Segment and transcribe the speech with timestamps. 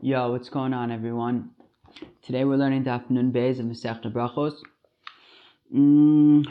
[0.00, 1.50] Yo, what's going on, everyone?
[2.22, 4.54] Today we're learning Daf Nun Beis of Masechta Brachos.
[5.74, 6.46] Mm,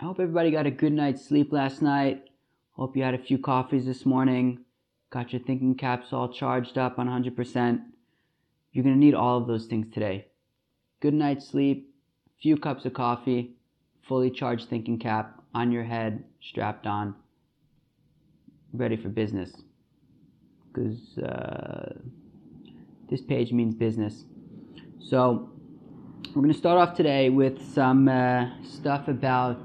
[0.00, 2.24] I hope everybody got a good night's sleep last night.
[2.70, 4.64] Hope you had a few coffees this morning.
[5.10, 7.82] Got your thinking caps all charged up on 100%.
[8.72, 10.28] You're going to need all of those things today.
[11.02, 11.94] Good night's sleep,
[12.40, 13.58] few cups of coffee,
[14.08, 17.16] fully charged thinking cap on your head, strapped on,
[18.72, 19.52] ready for business.
[20.72, 21.92] Because uh,
[23.08, 24.24] this page means business.
[24.98, 25.50] So,
[26.36, 29.62] we're going to start off today with some uh, stuff about,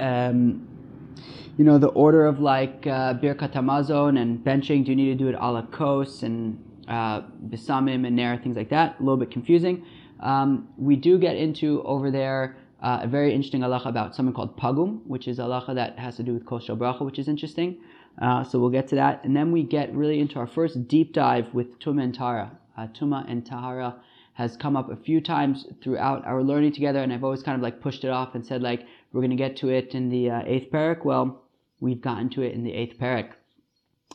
[0.00, 0.66] um,
[1.58, 4.82] you know, the order of like uh, Birkat Hamazon and benching.
[4.82, 8.56] Do you need to do it a la kos and uh, Bisamim and Nair, things
[8.56, 8.98] like that?
[8.98, 9.84] A little bit confusing.
[10.20, 14.56] Um, we do get into over there uh, a very interesting halacha about something called
[14.56, 17.78] pagum, which is halacha that has to do with kosher bracha, which is interesting.
[18.22, 19.22] Uh, so we'll get to that.
[19.24, 22.58] And then we get really into our first deep dive with Tuma and Tara.
[22.76, 23.96] Uh, Tuma and Tahara
[24.34, 27.62] has come up a few times throughout our learning together, and I've always kind of
[27.62, 30.30] like pushed it off and said like we're going to get to it in the
[30.30, 31.04] uh, eighth parak.
[31.04, 31.42] Well,
[31.80, 33.30] we've gotten to it in the eighth parak.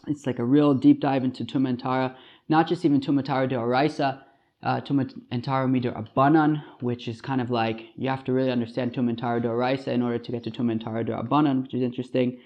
[0.08, 2.16] It's like a real deep dive into Tuma and Tara,
[2.50, 4.22] not just even Tuma Tara de Oraisa,
[4.64, 8.52] uh, Tuma and Tara Midir Abanan, which is kind of like you have to really
[8.52, 11.12] understand Tuma and Tara de Oraisa in order to get to Tuma and Tara de
[11.12, 12.40] Abanan, which is interesting.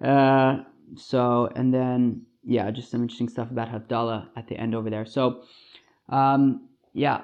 [0.00, 0.58] Uh,
[0.96, 5.04] so, and then, yeah, just some interesting stuff about Havdalah at the end over there.
[5.04, 5.42] So,
[6.08, 7.22] um, yeah,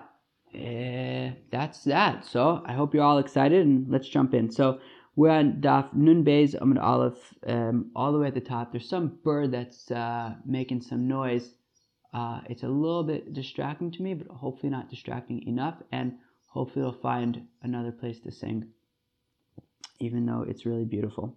[0.54, 2.26] uh, that's that.
[2.26, 4.50] So I hope you're all excited and let's jump in.
[4.50, 4.80] So
[5.14, 8.72] we're on Daf Nun Beis Amud Aleph, um, all the way at the top.
[8.72, 11.54] There's some bird that's uh, making some noise.
[12.12, 16.14] Uh, it's a little bit distracting to me, but hopefully not distracting enough, and
[16.46, 18.66] hopefully you'll find another place to sing,
[20.00, 21.36] even though it's really beautiful.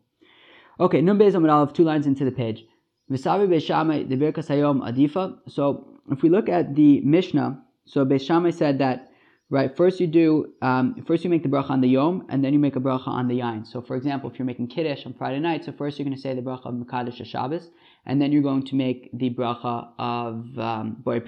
[0.80, 2.66] Okay, Nun Beis Amud Aleph, two lines into the page.
[3.12, 5.38] V'savi Beishamai the Birkas Hayom Adifa.
[5.48, 9.10] So if we look at the Mishnah, so Beis Shammai said that
[9.52, 12.52] right first you do um, first you make the bracha on the yom and then
[12.52, 13.66] you make a bracha on the yain.
[13.66, 16.22] So for example, if you're making kiddush on Friday night, so first you're going to
[16.22, 17.70] say the bracha of Mekadosh Shabbos,
[18.08, 21.22] and then you're going to make the bracha of um, Bori.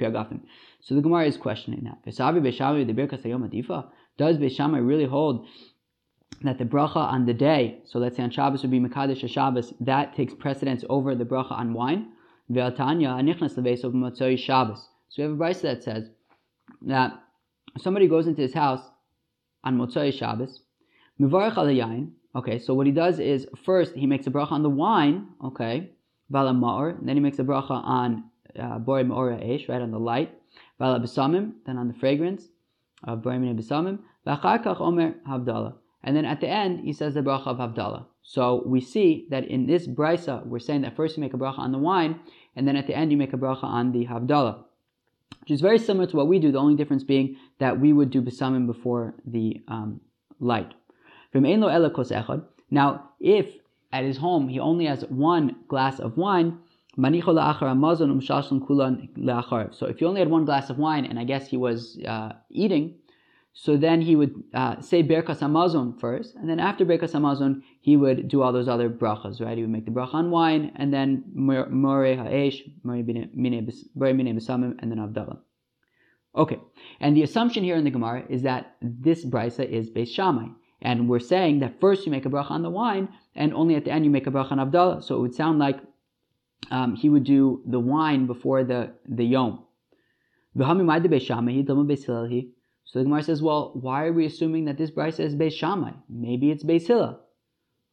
[0.81, 2.03] So the Gemara is questioning that.
[2.11, 3.87] V'savi Beis Shammai the Birkas Hayom Adifa.
[4.17, 5.47] Does Beis Shammai really hold
[6.41, 9.73] that the bracha on the day, so let's say on Shabbos would be Mekadosh Shabbos,
[9.79, 12.09] that takes precedence over the bracha on wine?
[12.51, 14.89] Ve'atanya Shabbos.
[15.09, 16.09] So we have a brisa that says
[16.83, 17.23] that
[17.77, 18.81] somebody goes into his house
[19.63, 20.61] on Motzoi Shabbos,
[21.19, 22.07] Mivarech al.
[22.35, 25.89] Okay, so what he does is first he makes a bracha on the wine, okay,
[26.29, 28.25] Vala Ma'or, then he makes a bracha on
[28.59, 30.37] uh, Bori Ma'ora Eish, right, on the light,
[30.77, 32.47] Vala Besamim, then on the fragrance
[33.03, 35.73] of Bori Mine Besamim, V'achar Omer Havdalah.
[36.03, 38.05] And then at the end, he says the bracha of Havdalah.
[38.23, 41.59] So we see that in this brisa, we're saying that first you make a bracha
[41.59, 42.19] on the wine,
[42.55, 44.63] and then at the end you make a bracha on the Havdalah
[45.47, 48.09] which is very similar to what we do, the only difference being that we would
[48.09, 50.01] do besamim before the um,
[50.41, 50.73] light.
[52.69, 53.45] Now, if
[53.93, 56.57] at his home he only has one glass of wine,
[56.97, 57.03] so
[59.85, 62.95] if he only had one glass of wine, and I guess he was uh, eating,
[63.59, 67.97] so then he would uh, say Berkas Hamazon first, and then after Berkas Hamazon, he
[67.97, 69.57] would do all those other brachas, right?
[69.57, 74.91] He would make the bracha on wine, and then More Ha'esh, More Mine Besamim, and
[74.91, 75.39] then Havdalah.
[76.35, 76.59] Okay,
[76.99, 80.49] and the assumption here in the Gemara is that this brisa is Beis Shammai,
[80.83, 83.85] and we're saying that first you make a bracha on the wine, and only at
[83.85, 85.03] the end you make a bracha on Havdalah.
[85.03, 85.79] So it would sound like
[86.69, 89.63] um, he would do the wine before the the yom.
[92.87, 95.91] So the Gemara says, well, why are we assuming that this brisa is Beis Shammai?
[96.09, 97.19] Maybe it's Beis Hillel.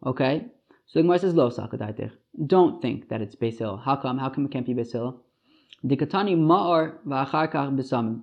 [0.07, 0.47] Okay?
[0.87, 2.13] So the Gemara says, lo sakadaitech.
[2.47, 3.77] Don't think that it's Beis Hillel.
[3.77, 4.19] How come?
[4.19, 5.21] How come it can't be Beis Hillel?
[5.85, 8.23] Dikatani ma'or v'acharkach besamim.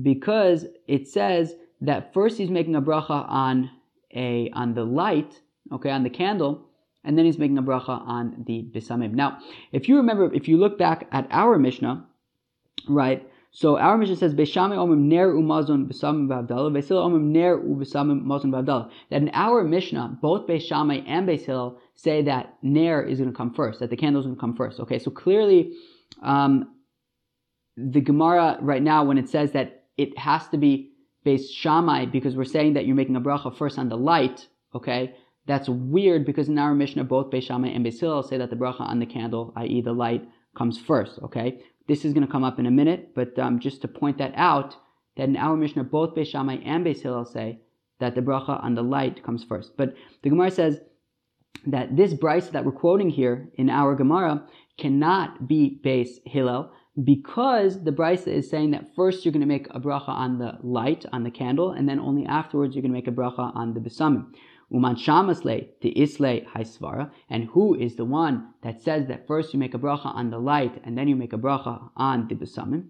[0.00, 3.70] Because it says that first he's making a bracha on
[4.14, 5.40] a on the light,
[5.72, 6.66] okay, on the candle,
[7.04, 9.12] and then he's making a bracha on the besamim.
[9.12, 9.38] Now,
[9.72, 12.06] if you remember, if you look back at our Mishnah,
[12.88, 18.22] right, so our Mishnah says Beishame omim ner umazon besamim v'avdala, Beisil omim ner ubesamim
[18.22, 18.90] mazon v'avdala.
[19.10, 23.52] That in our Mishnah, both Beishame and Beisil say that ner is going to come
[23.52, 24.78] first, that the candle is going to come first.
[24.78, 25.72] Okay, so clearly,
[26.22, 26.76] um,
[27.76, 30.92] the Gemara right now, when it says that it has to be
[31.26, 35.16] Beis Shammai because we're saying that you're making a bracha first on the light, okay,
[35.46, 38.56] that's weird because in our Mishnah, both Beis Shammai and Beis Hillel say that the
[38.56, 39.80] bracha on the candle, i.e.
[39.80, 40.24] the light,
[40.56, 41.62] comes first, okay?
[41.90, 44.32] This is going to come up in a minute, but um, just to point that
[44.36, 44.76] out,
[45.16, 47.58] that in our Mishnah, both Beis Shammai and Beis Hillel say
[47.98, 49.76] that the bracha on the light comes first.
[49.76, 50.78] But the Gemara says
[51.66, 54.46] that this brisa that we're quoting here in our Gemara
[54.78, 56.70] cannot be Beis Hillel
[57.02, 60.58] because the brisa is saying that first you're going to make a bracha on the
[60.62, 63.74] light, on the candle, and then only afterwards you're going to make a bracha on
[63.74, 64.26] the besamim.
[64.72, 69.58] Uman shamasle to isle haisvara, and who is the one that says that first you
[69.58, 72.84] make a bracha on the light and then you make a bracha on the besamim?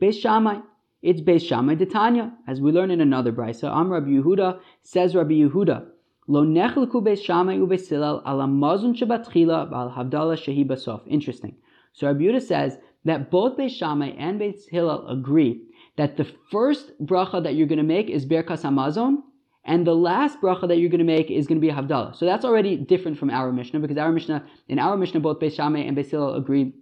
[0.00, 0.60] Beis Shammai.
[1.02, 3.70] It's Beis Shammai Tanya, as we learn in another brisa.
[3.70, 5.86] Am Rabbi Yehuda says Rabbi Yehuda.
[6.26, 11.02] Lo nechelku Beis Shammai ubeis Hillel mazun shebatchila al havdala shehi basof.
[11.06, 11.56] Interesting.
[11.92, 15.62] So Rabbi Yehuda says that both Beis Shammai and Beis Hillel agree
[15.96, 19.18] that the first bracha that you're going to make is Berkas Hamazon,
[19.66, 22.16] and the last bracha that you're going to make is going to be a Havdalah.
[22.16, 25.54] So that's already different from our Mishnah, because our Mishnah, in our Mishnah, both Beis
[25.54, 26.72] Shammai and Beis Hillel agree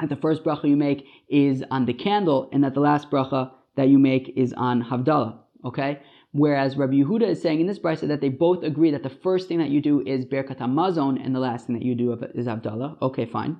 [0.00, 3.50] that the first bracha you make is on the candle, and that the last bracha
[3.76, 5.38] that you make is on Havdalah.
[5.64, 6.00] Okay?
[6.32, 9.48] Whereas Rabbi Yehuda is saying in this brisa that they both agree that the first
[9.48, 12.46] thing that you do is Berkat Hamazon, and the last thing that you do is
[12.46, 13.00] Havdalah.
[13.02, 13.56] Okay, fine.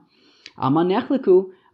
[0.59, 0.91] Aman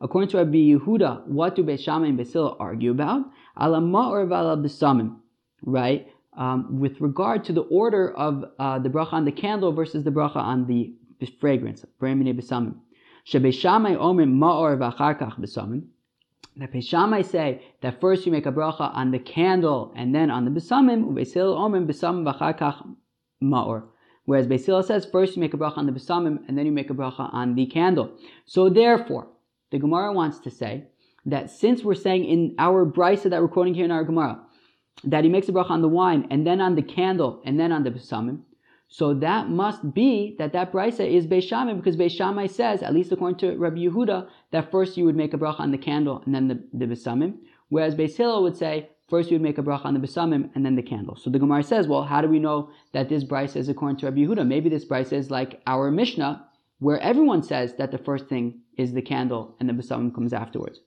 [0.00, 3.24] According to Rabbi Yehuda, what do Beis Shammai and Basil argue about?
[3.56, 5.16] Alama or vala besamim,
[5.62, 6.06] right?
[6.36, 10.10] Um, with regard to the order of uh, the bracha on the candle versus the
[10.10, 10.92] bracha on the
[11.40, 12.74] fragrance, bremine besamim.
[13.26, 15.84] Shebeis Shammai omer ma'or v'acharkach besamim.
[16.56, 20.44] The Peshamai say that first you make a bracha on the candle and then on
[20.44, 21.04] the besamim.
[21.04, 22.86] Ubesil omer besamim v'acharkach
[23.42, 23.84] ma'or.
[24.26, 26.90] Whereas Basil says first you make a bracha on the besamim and then you make
[26.90, 28.16] a bracha on the candle.
[28.46, 29.28] So therefore,
[29.70, 30.84] the Gemara wants to say
[31.26, 34.40] that since we're saying in our brisa that we're quoting here in our Gemara,
[35.02, 37.72] that he makes a bracha on the wine and then on the candle and then
[37.72, 38.40] on the besamim,
[38.88, 42.94] so that must be that that brisa is Beis Shammai because Beis Shammai says, at
[42.94, 46.22] least according to Rabbi Yehuda, that first you would make a bracha on the candle
[46.24, 47.38] and then the, the besamim,
[47.70, 50.64] whereas Beis Hillel would say first you would make a bracha on the besamim and
[50.64, 51.16] then the candle.
[51.16, 54.06] So the Gemara says, well, how do we know that this brisa is according to
[54.06, 54.46] Rabbi Yehuda?
[54.46, 56.46] Maybe this brisa is like our Mishnah,
[56.78, 60.80] where everyone says that the first thing is the candle and the besamim comes afterwards.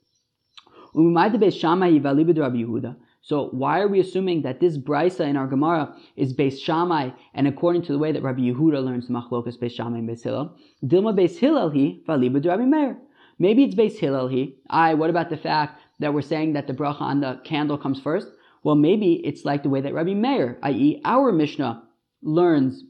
[3.27, 7.45] So why are we assuming that this brisa in our Gemara is Beis Shammai and
[7.45, 10.55] according to the way that Rabbi Yehuda learns the Machlokas Beis Shammai and Beis Hillel?
[10.85, 12.97] Dilma Beis Hillel he valiba Rabbi Meir.
[13.37, 14.55] Maybe it's Beis Hillel he.
[14.69, 14.93] I.
[14.93, 18.29] What about the fact that we're saying that the bracha on the candle comes first?
[18.63, 21.83] Well, maybe it's like the way that Rabbi Meir, i.e., our Mishnah,
[22.21, 22.85] learns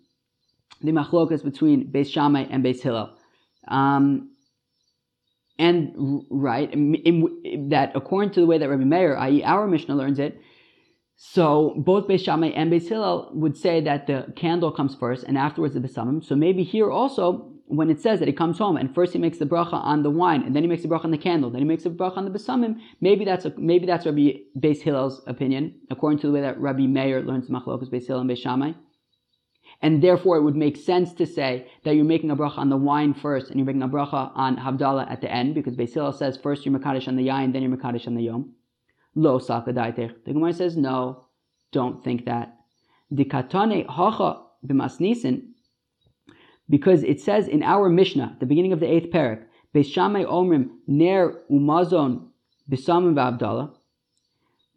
[0.84, 3.18] the machlokas between Beis Shammai and Beis Hillel.
[3.70, 4.30] Um,
[5.60, 9.96] and right in, in, that according to the way that Rabbi Meir, i.e., our Mishnah
[9.96, 10.40] learns it,
[11.16, 15.36] so both Beis Shammai and Beis Hillel would say that the candle comes first and
[15.36, 16.24] afterwards the besamim.
[16.24, 19.40] So maybe here also, when it says that he comes home and first he makes
[19.40, 21.60] the bracha on the wine and then he makes the bracha on the candle, then
[21.60, 22.80] he makes the bracha on the besamim.
[23.02, 26.86] Maybe that's a, maybe that's Rabbi Beis Hillel's opinion, according to the way that Rabbi
[26.86, 28.74] Meir learns Machlokas Beis Hillel and Beis Shammai.
[29.82, 32.78] And therefore, it would make sense to say that you're making a bracha on the
[32.78, 36.36] wine first, and you're making a bracha on Havdalah at the end, because Basil says
[36.36, 38.54] first you're Makadish on the yain, then you're Makadish on the yom.
[39.14, 40.24] Lo sakadaitech.
[40.26, 41.26] The Gemara says no,
[41.72, 42.58] don't think that.
[43.14, 45.50] Dikatane hacha b'masnisin,
[46.70, 49.44] because it says in our Mishnah, the beginning of the eighth parak,
[49.76, 52.30] Beis Shammai Omrim Ner Umazon
[52.70, 53.76] Bisamim V'Avdallah,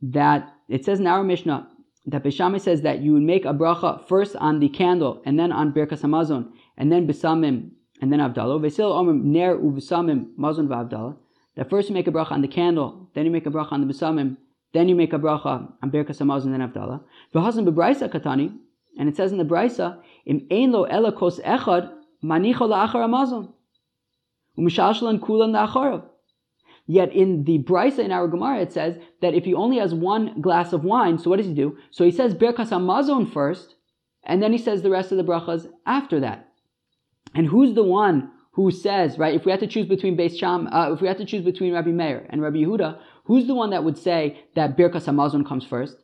[0.02, 1.69] that it says in our Mishnah
[2.06, 5.52] that Bishami says that you would make a bracha first on the candle and then
[5.52, 7.70] on Birkas Hamazon and then Bisamim
[8.00, 8.60] and then Avdallah.
[8.60, 11.16] Vesil Omrim Ner Uvisamim Mazon V'Avdallah.
[11.56, 13.86] That first you make a bracha on the candle, then you make a bracha on
[13.86, 14.36] the Bisamim,
[14.72, 17.02] then you make a bracha on Birkas Hamazon and then Avdallah.
[17.34, 18.56] V'Hasan Bebraisa Katani,
[18.98, 21.92] and it says in the Braisa, Im Ein Lo Ela Kos Echad
[22.24, 23.52] Manicho La'achar Hamazon.
[24.58, 26.04] Umishashlan Kulan La'acharav.
[26.90, 30.40] Yet in the Brisa in our Gemara, it says that if he only has one
[30.40, 31.78] glass of wine, so what does he do?
[31.92, 33.76] So he says Birkas Hamazon first,
[34.24, 36.48] and then he says the rest of the brachas after that.
[37.32, 40.66] And who's the one who says, right, if we had to choose between Beis Sham,
[40.72, 43.70] uh, if we had to choose between Rabbi Meir and Rabbi Yehuda, who's the one
[43.70, 45.96] that would say that Birkas Hamazon comes first?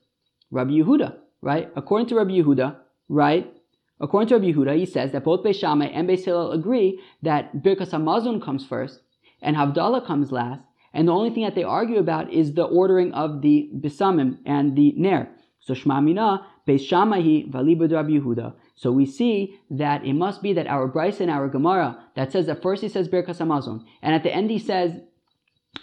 [0.53, 1.69] Rabbi Yehuda, right?
[1.75, 2.77] According to Rabbi Yehuda,
[3.09, 3.53] right,
[3.99, 7.65] According to Rabbi Yehuda, he says that both Beis Shammai and Beis Hillel agree that
[7.65, 9.01] Birkas Hamazon comes first
[9.41, 10.66] and Havdalah comes last,
[10.97, 14.75] and the only thing that they argue about is the ordering of the bisamim and
[14.75, 15.29] the ner.
[15.61, 18.55] So Shma Mina, Beis Shamahi, Rabbi Yehuda.
[18.77, 22.47] So we see that it must be that our Braisa and our Gemara that says
[22.47, 24.93] that first he says Birkas Hamazon, and at the end he says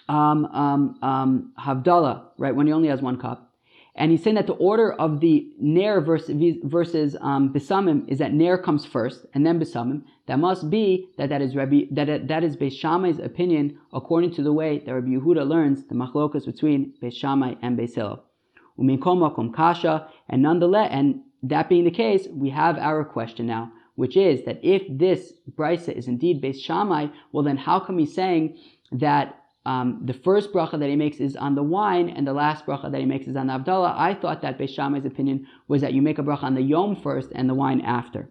[0.10, 3.53] um, um, um, Havdalah, right, when he only has one cup.
[3.96, 8.34] And he's saying that the order of the Ner versus, versus um, Bisamim is that
[8.34, 10.02] Ner comes first and then Bisamim.
[10.26, 14.44] That must be that that is Rabbi, that, that is Beis Shammai's opinion according to
[14.44, 18.24] the way that Rabbi Yehuda learns the machlokas between Beis Shammai and Beis Hillel.
[19.54, 24.44] Kasha, and nonetheless, and that being the case, we have our question now, which is
[24.46, 28.58] that if this brisa is indeed Beis Shammai, well then how come he's saying
[28.92, 32.66] that um, the first bracha that he makes is on the wine, and the last
[32.66, 33.96] bracha that he makes is on the Havdalah.
[33.98, 36.98] I thought that Beis Shammai's opinion was that you make a bracha on the Yom
[36.98, 38.30] first and the wine after.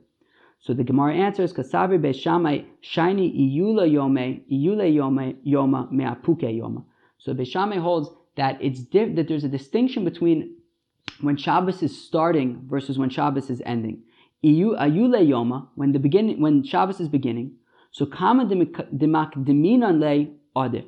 [0.60, 6.84] So the Gemara answers, Kasavi Beis Shammai, Shiny Iyula Yome, Iyule Yome, Yoma, Meapuke Yoma.
[7.18, 10.56] So Beis Shammai holds that it's diff- that there's a distinction between
[11.22, 14.02] when Shabbos is starting versus when Shabbos is ending.
[14.44, 17.52] Iyu Ayule Yoma, when the beginning, when Shabbos is beginning.
[17.90, 20.84] So Kama Demakdeminan Le Adif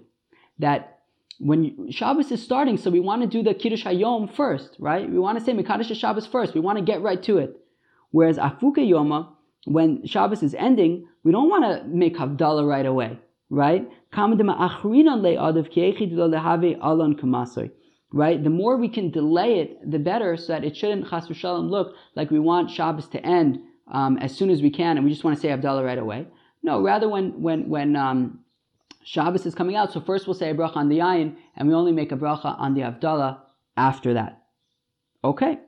[0.58, 0.94] that
[1.38, 5.08] when Shabbos is starting, so we want to do the Kiddush Hayom first, right?
[5.11, 6.54] We want to say Mekadosh Shabbos first.
[6.54, 7.56] We want to get right to it.
[8.11, 9.28] Whereas Afuke Yoma,
[9.64, 13.18] when Shabbos is ending, we don't want to make Havdalah right away,
[13.50, 13.88] right?
[18.12, 18.44] Right?
[18.44, 21.96] The more we can delay it, the better, so that it shouldn't chas v'shalom look
[22.14, 23.58] like we want Shabbos to end
[23.90, 26.28] um, as soon as we can, and we just want to say Havdalah right away.
[26.62, 28.43] No, rather when when when um,
[29.04, 31.75] Shabbos is coming out, so first we'll say a bracha on the ayin, and we
[31.75, 33.38] only make a bracha on the Havdalah
[33.76, 34.42] after that.
[35.23, 35.58] Okay,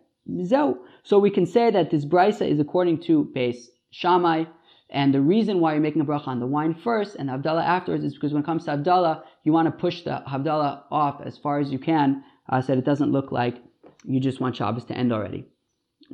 [1.05, 3.57] so we can say that this brisa is according to Beis
[3.91, 4.45] Shammai,
[4.91, 8.05] and the reason why you're making a bracha on the wine first and Havdalah afterwards
[8.05, 11.37] is because when it comes to Havdalah, you want to push the Havdalah off as
[11.37, 13.63] far as you can, uh, so that it doesn't look like
[14.05, 15.47] you just want Shabbos to end already.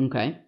[0.00, 0.38] Okay.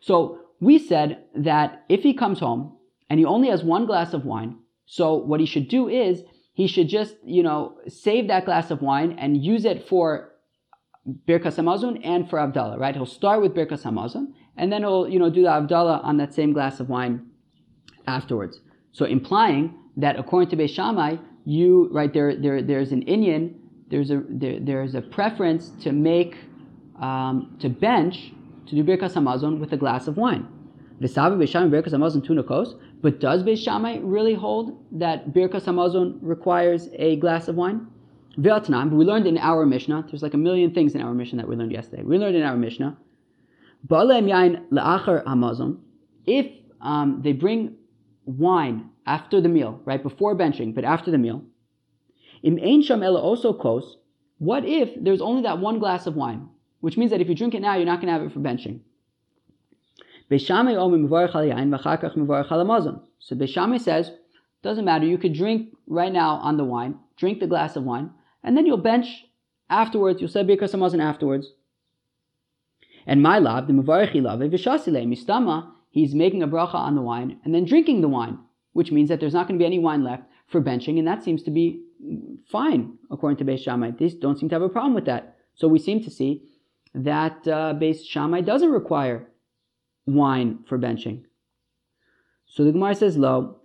[0.00, 2.76] So we said that if he comes home
[3.10, 4.56] and he only has one glass of wine,
[4.92, 6.22] so what he should do is
[6.52, 10.34] he should just, you know, save that glass of wine and use it for
[11.26, 12.94] Birkas Hamazon and for Havdalah, right?
[12.94, 16.34] He'll start with Birkas Hamazon and then he'll, you know, do the Havdalah on that
[16.34, 17.24] same glass of wine
[18.06, 18.60] afterwards.
[18.92, 23.54] So implying that according to Beis Shammai, you, right, there, there, there's an Inyan,
[23.88, 26.36] there's a, there, there's a preference to make,
[27.00, 28.34] um, to bench,
[28.66, 30.46] to do Birkas Hamazon with a glass of wine.
[31.00, 32.22] V'savi Beis Shammai Birkas Hamazon
[33.02, 37.88] but does Beis Shammai really hold that Birkas Hamazon requires a glass of wine?
[38.38, 41.48] But we learned in our Mishnah, there's like a million things in our Mishnah that
[41.48, 42.02] we learned yesterday.
[42.02, 42.96] We learned in our Mishnah,
[46.26, 46.46] if
[46.80, 47.76] um, they bring
[48.24, 51.42] wine after the meal, right, before benching, but after the meal,
[52.44, 53.96] im ein sham also kos,
[54.38, 56.48] what if there's only that one glass of wine?
[56.80, 58.40] Which means that if you drink it now, you're not going to have it for
[58.40, 58.80] benching.
[60.28, 60.36] So
[63.36, 64.10] Beis Shammai says,
[64.62, 68.10] doesn't matter, you could drink right now on the wine, drink the glass of wine,
[68.42, 69.26] and then you'll bench
[69.68, 71.52] afterwards, you'll say Birkas Hamazon afterwards.
[73.06, 77.40] And my lab, the Mavarich Ilave, Vishasile, Mistama, he's making a bracha on the wine
[77.44, 78.38] and then drinking the wine,
[78.72, 81.24] which means that there's not going to be any wine left for benching, and that
[81.24, 81.82] seems to be
[82.46, 83.90] fine, according to Beis Shammai.
[83.98, 85.36] They don't seem to have a problem with that.
[85.54, 86.42] So we seem to see
[86.94, 89.28] that uh, Beis Shammai doesn't require
[90.06, 91.24] wine for benching.
[92.46, 93.60] So the Gemara says, Lo,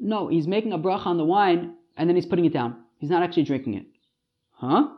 [0.00, 2.76] no, he's making a bracha on the wine and then he's putting it down.
[2.98, 3.86] He's not actually drinking it.
[4.52, 4.88] Huh?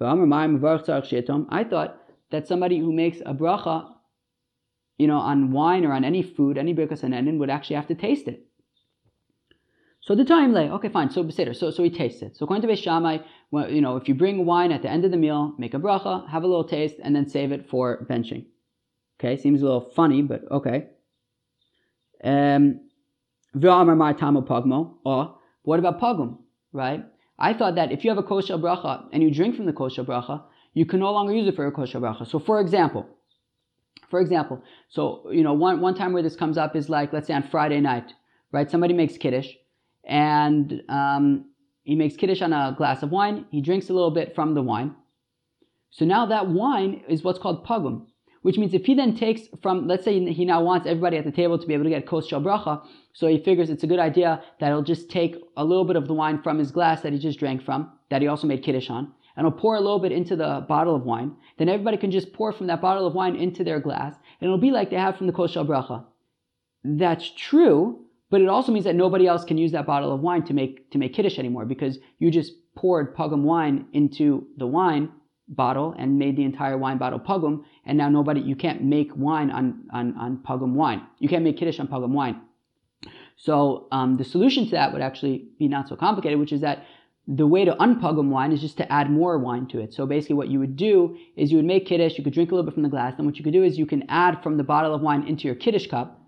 [0.00, 1.98] I thought
[2.30, 3.92] that somebody who makes a bracha,
[4.98, 7.94] you know, on wine or on any food, any birkas and would actually have to
[7.94, 8.46] taste it.
[10.00, 11.10] So the time lay, okay, fine.
[11.10, 12.36] So Beseder, so so he tastes it.
[12.36, 15.12] So according to Beis well, you know, if you bring wine at the end of
[15.12, 18.46] the meal, make a bracha, have a little taste, and then save it for benching.
[19.18, 20.88] Okay, seems a little funny, but okay.
[22.24, 22.80] Um,
[23.54, 24.94] pagmo.
[25.04, 26.38] Or what about pagum?
[26.72, 27.04] Right?
[27.38, 30.04] I thought that if you have a kosher bracha and you drink from the kosher
[30.04, 30.42] bracha,
[30.74, 32.26] you can no longer use it for a kosher bracha.
[32.26, 33.06] So, for example,
[34.08, 37.26] for example, so you know, one one time where this comes up is like, let's
[37.26, 38.12] say on Friday night,
[38.52, 38.70] right?
[38.70, 39.48] Somebody makes kiddush,
[40.04, 41.50] and um,
[41.82, 43.46] he makes kiddush on a glass of wine.
[43.50, 44.94] He drinks a little bit from the wine.
[45.90, 48.06] So now that wine is what's called pagum
[48.42, 51.32] which means if he then takes from, let's say he now wants everybody at the
[51.32, 54.42] table to be able to get kos bracha, so he figures it's a good idea
[54.60, 57.18] that he'll just take a little bit of the wine from his glass that he
[57.18, 60.12] just drank from, that he also made kiddush on, and he'll pour a little bit
[60.12, 61.34] into the bottle of wine.
[61.58, 64.58] Then everybody can just pour from that bottle of wine into their glass, and it'll
[64.58, 66.04] be like they have from the kos bracha.
[66.84, 70.42] That's true, but it also means that nobody else can use that bottle of wine
[70.44, 75.10] to make to make kiddush anymore because you just poured pugum wine into the wine
[75.48, 79.50] bottle and made the entire wine bottle pugum, and now nobody, you can't make wine
[79.50, 81.02] on, on, on pugum wine.
[81.18, 82.40] You can't make kiddush on pugum wine.
[83.36, 86.84] So um, the solution to that would actually be not so complicated, which is that
[87.26, 89.94] the way to unpugum wine is just to add more wine to it.
[89.94, 92.54] So basically what you would do is you would make kiddush, you could drink a
[92.54, 94.56] little bit from the glass, then what you could do is you can add from
[94.56, 96.20] the bottle of wine into your kiddush cup,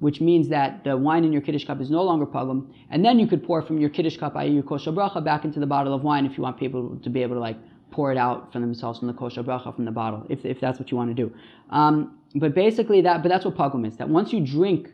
[0.00, 3.18] which means that the wine in your kiddush cup is no longer pugum, and then
[3.18, 4.50] you could pour from your kiddush cup, i.e.
[4.50, 7.22] your kosher bracha, back into the bottle of wine if you want people to be
[7.22, 7.58] able to like
[7.90, 10.78] pour it out for themselves from the kosher bracha from the bottle, if, if that's
[10.78, 11.32] what you want to do.
[11.70, 13.96] Um, but basically that, but that's what pagum is.
[13.96, 14.90] That once you drink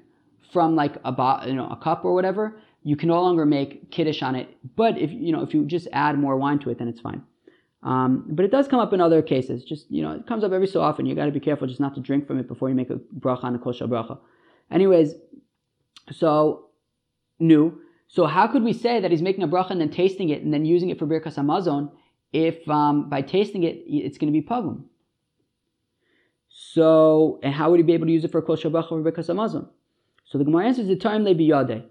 [0.53, 3.91] from like a bo- you know a cup or whatever, you can no longer make
[3.91, 4.57] kiddush on it.
[4.77, 7.23] But if you know if you just add more wine to it, then it's fine.
[7.83, 9.65] Um, but it does come up in other cases.
[9.65, 11.07] Just you know, it comes up every so often.
[11.07, 12.97] You got to be careful just not to drink from it before you make a
[13.21, 14.19] bracha on a kosher bracha.
[14.71, 15.15] Anyways,
[16.11, 16.67] so
[17.39, 17.81] new.
[18.09, 20.55] So how could we say that he's making a bracha and then tasting it and
[20.55, 21.91] then using it for birkas hamazon
[22.37, 24.85] if um, by tasting it it's going to be pagum?
[26.49, 29.29] So and how would he be able to use it for kosher bracha or birkas
[29.29, 29.69] hamazon?
[30.25, 31.85] So the Gemara answers the time lebiyade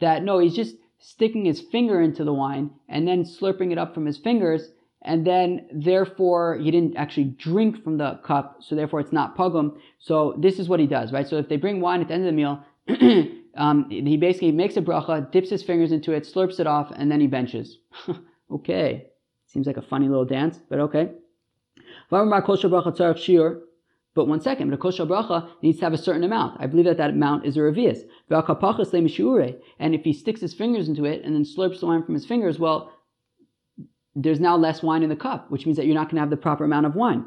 [0.00, 3.94] that no, he's just sticking his finger into the wine and then slurping it up
[3.94, 4.70] from his fingers
[5.02, 9.78] and then therefore he didn't actually drink from the cup, so therefore it's not pugum.
[9.98, 11.26] So this is what he does, right?
[11.26, 12.62] So if they bring wine at the end of the meal,
[13.56, 17.10] um, he basically makes a bracha, dips his fingers into it, slurps it off, and
[17.10, 17.78] then he benches.
[18.50, 19.06] okay,
[19.52, 21.10] seems like a funny little dance, but okay.
[22.10, 22.26] But
[24.26, 26.60] one second, but a kosher bracha needs to have a certain amount.
[26.60, 28.00] I believe that that amount is a revius.
[29.78, 32.26] And if he sticks his fingers into it and then slurps the wine from his
[32.26, 32.92] fingers, well,
[34.16, 36.30] there's now less wine in the cup, which means that you're not going to have
[36.30, 37.24] the proper amount of wine.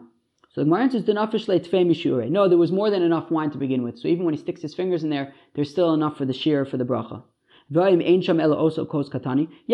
[0.50, 3.98] So the Gemara answers, No, there was more than enough wine to begin with.
[3.98, 6.66] So even when he sticks his fingers in there, there's still enough for the shear
[6.66, 7.24] for the bracha.
[7.70, 7.92] Yeah,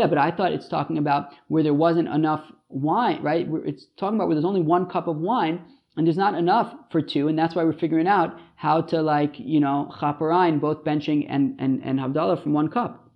[0.08, 3.48] but I thought it's talking about where there wasn't enough wine, right?
[3.65, 5.62] It's talking about where there's only one cup of wine
[5.98, 9.36] and there's not enough for two, and that's why we're figuring out how to like,
[9.38, 13.10] you know, chaparain, both benching and, and, and havdalah from one cup.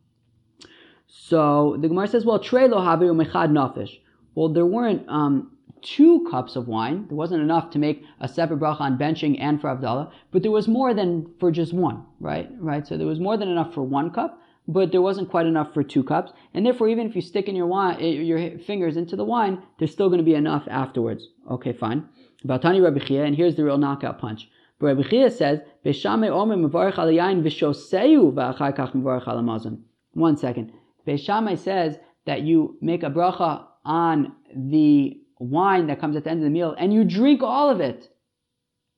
[1.07, 3.99] So the Gemara says, well, trei lo haviru mechad nafish.
[4.35, 5.51] Well, there weren't um,
[5.81, 7.05] two cups of wine.
[7.07, 10.51] There wasn't enough to make a separate bracha on benching and for Havdalah, but there
[10.51, 12.49] was more than for just one, right?
[12.57, 12.87] Right.
[12.87, 15.84] So there was more than enough for one cup, but there wasn't quite enough for
[15.84, 19.15] two cups, and therefore, even if you stick in your wine, eh, your fingers into
[19.15, 21.27] the wine, there's still going to be enough afterwards.
[21.50, 22.08] Okay, fine.
[22.46, 24.50] Batani Rabbi Chia, and here's the real knockout punch.
[24.79, 29.77] But Rabbi Chia says, "Beshame omer mevarich al yain v'shoseu v'achar kach mevarich al
[30.13, 30.72] One second.
[31.08, 36.39] Beishamai says that you make a bracha on the wine that comes at the end
[36.39, 38.10] of the meal and you drink all of it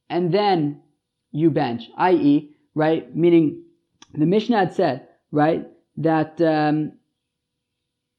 [0.09, 0.81] and then
[1.31, 3.63] you bench, i.e., right, meaning
[4.13, 5.67] the Mishnah had said, right,
[5.97, 6.93] that um,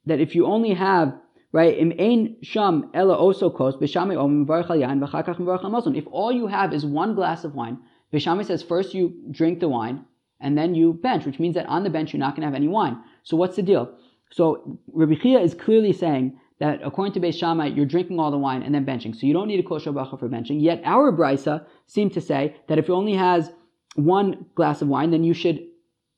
[0.05, 1.13] that if you only have
[1.51, 7.43] right im ein sham oso kos b'shami om If all you have is one glass
[7.43, 7.79] of wine,
[8.13, 10.05] Bishami says first you drink the wine
[10.39, 12.55] and then you bench, which means that on the bench you're not going to have
[12.55, 12.97] any wine.
[13.23, 13.93] So what's the deal?
[14.31, 18.63] So Rabbi Chia is clearly saying that according to Beis you're drinking all the wine
[18.63, 19.15] and then benching.
[19.15, 20.61] So you don't need a kosher bracha for benching.
[20.61, 23.51] Yet our brisa seem to say that if it only has
[23.95, 25.65] one glass of wine, then you should,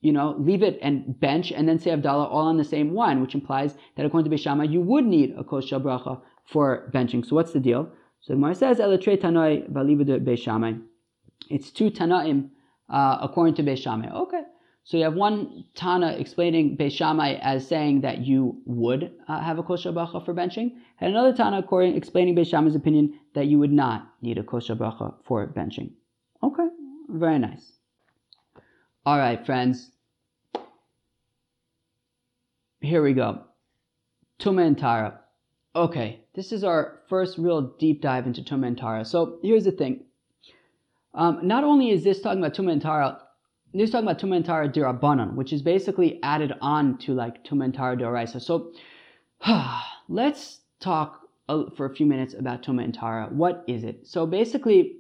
[0.02, 3.22] you know, leave it and bench and then say Havdalah all on the same one,
[3.22, 7.26] which implies that according to Beis Shammai, you would need a kosher bracha for benching.
[7.26, 7.90] So what's the deal?
[8.22, 10.74] So Gemara says, Elatrei Tanoi Valiva Beis Shammai.
[11.50, 12.50] It's two Tanaim
[12.90, 14.10] uh, according to Beis Shammai.
[14.10, 14.42] Okay.
[14.84, 19.60] So you have one Tana explaining Beis Shammai as saying that you would uh, have
[19.60, 23.60] a kosher bracha for benching, and another Tana according, explaining Beis Shammai's opinion that you
[23.60, 25.92] would not need a kosher bracha for benching.
[26.42, 26.68] Okay,
[27.10, 27.79] very nice.
[29.06, 29.92] All right, friends.
[32.82, 33.44] Here we go.
[34.40, 35.20] Tuma Tara.
[35.76, 39.06] Okay, this is our first real deep dive into Tuma Tara.
[39.06, 40.04] So here's the thing.
[41.14, 43.20] Um, not only is this talking about Tuma Tara,
[43.74, 47.44] this is talking about Tuma and Tara Dirabanan, which is basically added on to like
[47.44, 48.28] Tuma and Tara.
[48.28, 48.74] So
[50.10, 53.28] let's talk for a few minutes about Tuma Tara.
[53.32, 54.08] What is it?
[54.08, 54.98] So basically,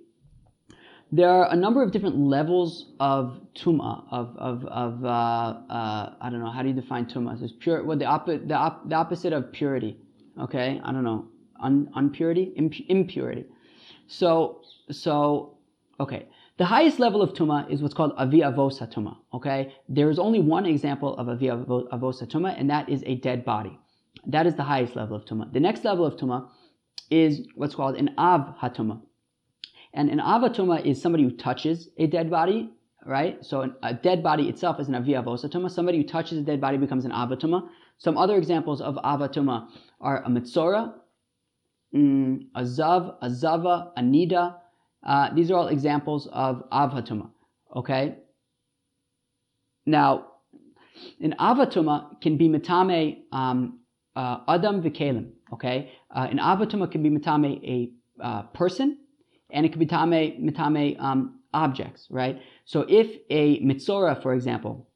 [1.12, 6.30] there are a number of different levels of tuma of of of uh, uh, I
[6.30, 7.41] don't know how do you define tuma?
[7.41, 7.84] It's pure.
[7.84, 9.98] What the opposite the, op, the opposite of purity.
[10.39, 11.28] Okay, I don't know.
[11.62, 13.45] Un, unpurity, Imp, impurity.
[14.08, 15.58] So so
[16.00, 16.28] Okay.
[16.58, 19.17] The highest level of tuma is what's called avi avosa tuma.
[19.34, 19.74] Okay.
[19.88, 23.78] There is only one example of avi avosa tuma, and that is a dead body.
[24.26, 25.52] That is the highest level of tuma.
[25.52, 26.50] The next level of tuma
[27.10, 29.02] is what's called an av hatuma.
[29.93, 32.71] And an avatoma is somebody who touches a dead body,
[33.06, 33.43] right?
[33.43, 35.69] So a dead body itself is an avi avosa tuma.
[35.69, 37.67] Somebody who touches a dead body becomes an avatoma.
[37.97, 40.93] Some other examples of avatoma are a mitzora,
[41.93, 44.56] mm, a zav, a zava, a nida,
[45.04, 47.30] uh, these are all examples of avatoma,
[47.75, 48.17] Okay.
[49.86, 50.25] Now,
[51.21, 53.80] an avatoma can be mitame um,
[54.15, 55.32] uh, adam v'kelim.
[55.54, 58.97] Okay, uh, an avatoma can be mitame a uh, person,
[59.52, 62.08] and it could be mitame mitame um, objects.
[62.10, 62.42] Right.
[62.66, 64.88] So if a mitzora, for example,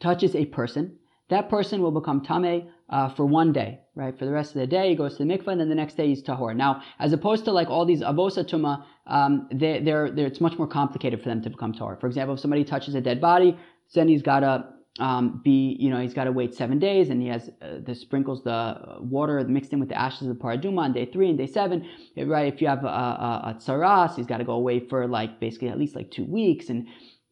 [0.00, 4.18] touches a person, that person will become tame uh, for one day, right?
[4.18, 5.96] For the rest of the day, he goes to the mikvah, and then the next
[5.96, 6.54] day he's tahor.
[6.54, 10.58] Now, as opposed to like all these avosa tuma, um, they, they're, they're, it's much
[10.58, 11.98] more complicated for them to become tahor.
[11.98, 13.56] For example, if somebody touches a dead body,
[13.94, 14.66] then he's got to
[14.98, 17.94] um, be, you know, he's got to wait seven days, and he has uh, the
[17.94, 21.38] sprinkles the water mixed in with the ashes of the paraduma on day three and
[21.38, 22.52] day seven, right?
[22.52, 25.68] If you have a, a, a tsaras, he's got to go away for like basically
[25.68, 26.86] at least like two weeks, and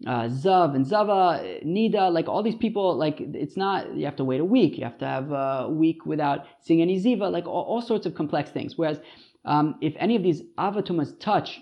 [0.06, 4.24] uh, Zav and Zava, Nida, like all these people, like it's not, you have to
[4.24, 7.64] wait a week, you have to have a week without seeing any Ziva, like all,
[7.64, 8.78] all sorts of complex things.
[8.78, 8.98] Whereas
[9.44, 11.60] um, if any of these avatumas touch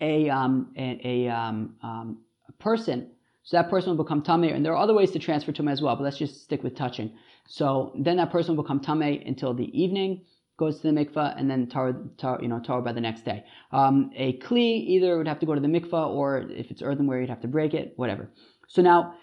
[0.00, 2.18] a, um, a, a, um, um,
[2.58, 3.10] person,
[3.44, 5.82] so that person will become tameh, and there are other ways to transfer tumah as
[5.82, 7.12] well, but let's just stick with touching.
[7.46, 10.22] So then that person will become tameh until the evening,
[10.56, 13.44] goes to the mikvah, and then tar, tar you know, tar by the next day.
[13.70, 17.20] Um, a kli either would have to go to the mikvah, or if it's earthenware,
[17.20, 18.30] you'd have to break it, whatever.
[18.68, 19.14] So now,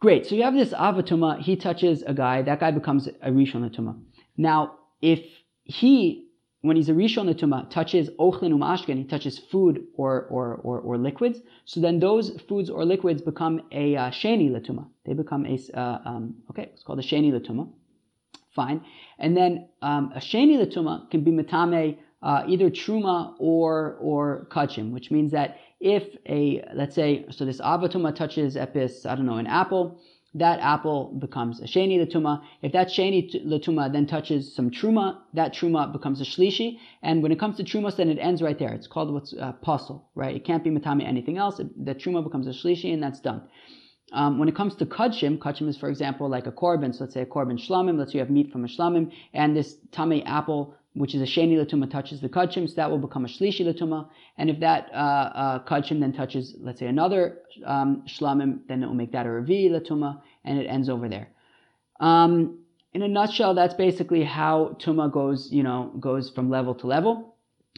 [0.00, 0.26] great.
[0.26, 1.40] So you have this avatuma.
[1.40, 2.40] He touches a guy.
[2.40, 4.00] That guy becomes a rishon latuma.
[4.38, 5.20] Now, if
[5.64, 6.27] he
[6.62, 10.98] when he's a Rishon Netuma, touches Ochlin Umashkin, he touches food or, or, or, or,
[10.98, 14.86] liquids, so then those foods or liquids become a uh, Sheni Latuma.
[15.06, 17.68] They become a, uh, um, okay, it's called a Sheni Latuma.
[18.54, 18.84] Fine.
[19.18, 24.90] And then um, a Sheni Latuma can be Matame uh, either Truma or, or Kachim,
[24.90, 29.36] which means that if a, let's say, so this Avatuma touches Epis, I don't know,
[29.36, 30.00] an apple,
[30.34, 32.42] that apple becomes a sheni latuma.
[32.62, 36.78] If that sheni latuma then touches some truma, that truma becomes a shlishi.
[37.02, 38.72] And when it comes to trumas, then it ends right there.
[38.72, 40.36] It's called what's uh, pasul, right?
[40.36, 41.58] It can't be matami anything else.
[41.58, 43.42] It, the truma becomes a shlishi, and that's done.
[44.12, 46.94] Um, when it comes to kudshim, kudshim is, for example, like a korban.
[46.94, 47.98] So let's say a korban shlamim.
[47.98, 51.24] Let's say you have meat from a shlamim, and this tame apple which is a
[51.24, 54.08] sheni latuma touches the kachim, so that will become a shlishi latuma.
[54.36, 58.86] And if that uh, uh, kachim then touches, let's say, another um, shlamim, then it
[58.86, 61.28] will make that a revi latuma, and it ends over there.
[62.00, 62.58] Um,
[62.92, 67.36] in a nutshell, that's basically how tuma goes, you know, goes from level to level.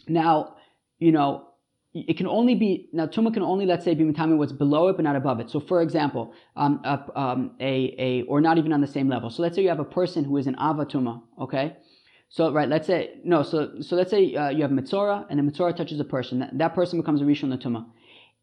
[0.09, 0.57] Now,
[0.99, 1.47] you know,
[1.93, 4.97] it can only be now tuma can only let's say be mitami what's below it
[4.97, 5.51] but not above it.
[5.51, 9.29] So for example, um, a, um, a, a or not even on the same level.
[9.29, 11.77] So let's say you have a person who is an avatuma, okay,
[12.33, 13.43] so right, let's say no.
[13.43, 16.39] So so let's say uh, you have mitzora, and the mitzora touches a person.
[16.39, 17.87] That, that person becomes a rishon latuma.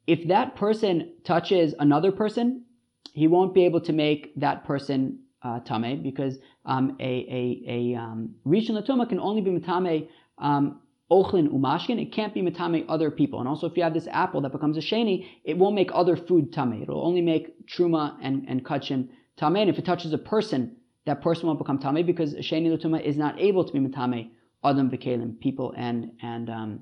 [0.06, 2.66] If that person touches another person,
[3.14, 7.96] he won't be able to make that person uh, tame because um, a a a
[7.98, 12.02] um, rishon latuma can only be mitame um, ochlin umashkin.
[12.02, 13.40] It can't be mitame other people.
[13.40, 16.18] And also, if you have this apple that becomes a sheni, it won't make other
[16.18, 16.82] food tame.
[16.84, 19.56] It'll only make truma and and kachim tame.
[19.56, 20.76] And if it touches a person
[21.08, 24.30] that person won't become tame because sheni lutuma is not able to be matame
[24.64, 26.80] adam v'kelim, people and and um,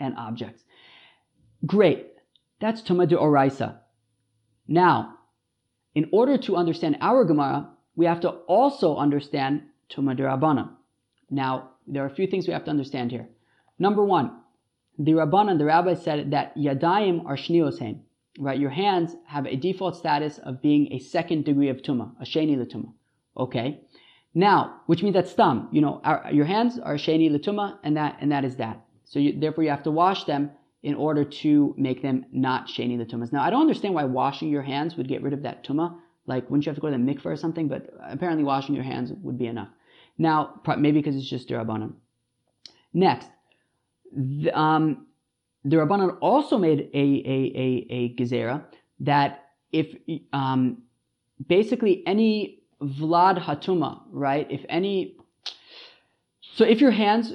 [0.00, 0.64] and objects.
[1.64, 2.08] Great,
[2.60, 3.78] that's tuma de oraisa.
[4.68, 5.14] Now,
[5.94, 10.70] in order to understand our Gemara, we have to also understand tuma de rabbanan.
[11.30, 13.28] Now, there are a few things we have to understand here.
[13.78, 14.32] Number one,
[14.98, 18.00] the rabbanan, the rabbi said that yadayim are shniosein.
[18.38, 22.24] Right, your hands have a default status of being a second degree of tuma, a
[22.24, 22.92] sheni latuma.
[23.36, 23.80] Okay.
[24.34, 28.18] Now, which means that stam, you know, our, your hands are sheni latuma, and that
[28.20, 28.84] and that is that.
[29.04, 30.50] So you, therefore, you have to wash them
[30.82, 33.32] in order to make them not sheni latumas.
[33.32, 35.96] Now, I don't understand why washing your hands would get rid of that tuma.
[36.26, 37.66] Like, wouldn't you have to go to the mikveh or something?
[37.66, 39.68] But apparently, washing your hands would be enough.
[40.18, 41.94] Now, maybe because it's just derabanan.
[42.92, 43.28] Next,
[44.14, 45.06] the, um,
[45.64, 45.82] the
[46.20, 48.64] also made a a a, a gezerah
[49.00, 49.94] that if
[50.32, 50.82] um,
[51.46, 54.46] basically any Vlad Hatuma, right?
[54.50, 55.16] If any,
[56.54, 57.32] so if your hands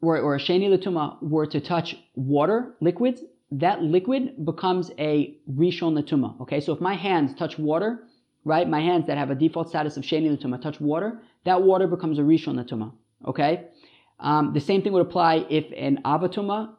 [0.00, 6.40] or a Sheni Latuma were to touch water, liquids, that liquid becomes a Rishon Latuma,
[6.40, 6.60] okay?
[6.60, 8.00] So if my hands touch water,
[8.44, 8.68] right?
[8.68, 12.18] My hands that have a default status of Sheni Latuma touch water, that water becomes
[12.18, 12.92] a Rishon Latuma,
[13.26, 13.68] okay?
[14.18, 16.74] Um, the same thing would apply if an Avatuma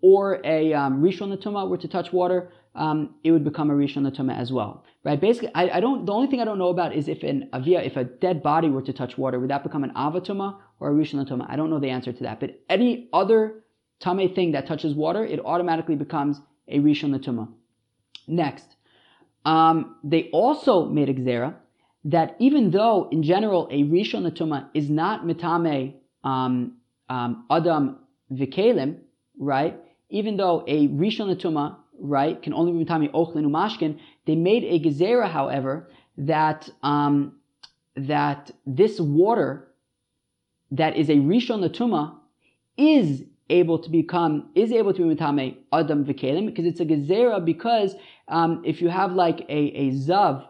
[0.00, 4.08] or a um, Rishon Latuma were to touch water, um, it would become a Rishon
[4.10, 5.20] Latuma as well right?
[5.20, 6.06] Basically, I, I, don't.
[6.06, 8.68] The only thing I don't know about is if an avia, if a dead body
[8.68, 11.46] were to touch water, would that become an avatuma or a rishon tuma?
[11.48, 12.40] I don't know the answer to that.
[12.40, 13.64] But any other
[14.00, 17.48] tame thing that touches water, it automatically becomes a rishon tuma.
[18.26, 18.76] Next,
[19.44, 21.54] um, they also made a gzera
[22.04, 26.76] that even though in general a rishon tuma is not mitame um,
[27.10, 27.98] um, adam
[28.32, 28.96] vikelim,
[29.38, 29.78] right?
[30.08, 33.98] Even though a rishon tuma right, can only be mitami ochlin umashkin.
[34.26, 37.36] They made a gezerah, however, that um,
[37.96, 39.68] that this water
[40.70, 42.16] that is a rishon latuma
[42.76, 47.44] is able to become is able to be mitame adam v'kelim because it's a gezerah
[47.44, 47.94] because
[48.28, 50.46] um, if you have like a, a zav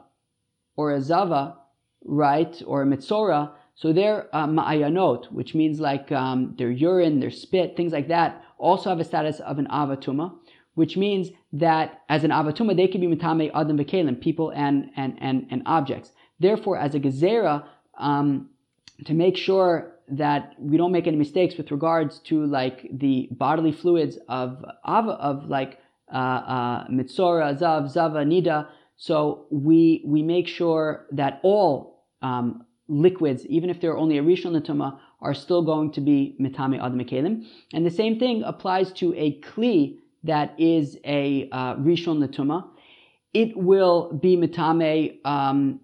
[0.76, 1.56] or a zava,
[2.04, 7.30] right, or a mitzora, so their uh, ma'ayanot, which means like um, their urine, their
[7.30, 10.32] spit, things like that, also have a status of an avatuma.
[10.74, 15.16] Which means that as an avatuma, they can be mitame adam bekelim, people and, and,
[15.20, 16.12] and, and objects.
[16.40, 17.64] Therefore, as a gezerah,
[17.98, 18.50] um,
[19.04, 23.72] to make sure that we don't make any mistakes with regards to like the bodily
[23.72, 25.78] fluids of of, of like
[26.12, 28.68] uh, uh, mitzora, zav, zava, nida.
[28.96, 34.52] So we we make sure that all um, liquids, even if they're only a rishon
[34.52, 37.46] natuma, are still going to be mitame adam kelim.
[37.72, 42.66] And the same thing applies to a kli that is a uh, rishon natuma.
[43.32, 45.80] It will be mitame um,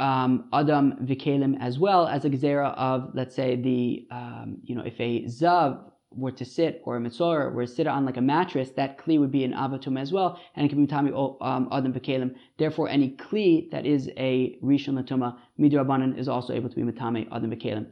[0.00, 4.82] um, Adam Vikalim as well as a gzera of, let's say, the, um, you know,
[4.82, 8.20] if a Zav were to sit or a Mitzor were to sit on like a
[8.20, 11.68] mattress, that Kli would be an Avatum as well, and it can be Tami um,
[11.72, 12.34] Adam Vikalim.
[12.58, 17.26] Therefore, any Kli that is a Rishon Latuma, Midrabanan, is also able to be Matame
[17.32, 17.86] Adam Vikalim.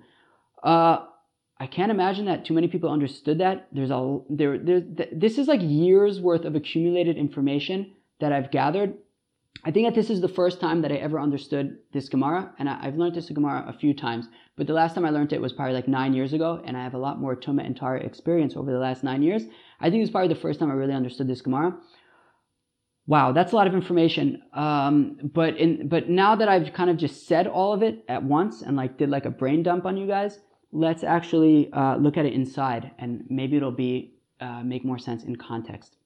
[0.63, 1.07] Uh,
[1.63, 3.69] I can't imagine that too many people understood that.
[3.73, 4.83] There's a there there.
[5.13, 8.95] This is like years worth of accumulated information that I've gathered
[9.65, 12.69] I think that this is the first time that I ever understood this Gemara, and
[12.69, 15.41] I, have learned this Gemara a few times, but the last time I learned it
[15.41, 18.01] was probably like nine years ago, and I have a lot more Tuma and Tara
[18.01, 19.45] experience over the last nine years.
[19.81, 21.77] I think it was probably the first time I really understood this Gemara.
[23.07, 24.43] Wow, that's a lot of information.
[24.53, 28.23] Um, but in but now that I've kind of just said all of it at
[28.23, 30.41] once and like did like a brain dump on you guys,
[30.73, 35.23] let's actually uh, look at it inside, and maybe it'll be uh, make more sense
[35.25, 35.97] in context.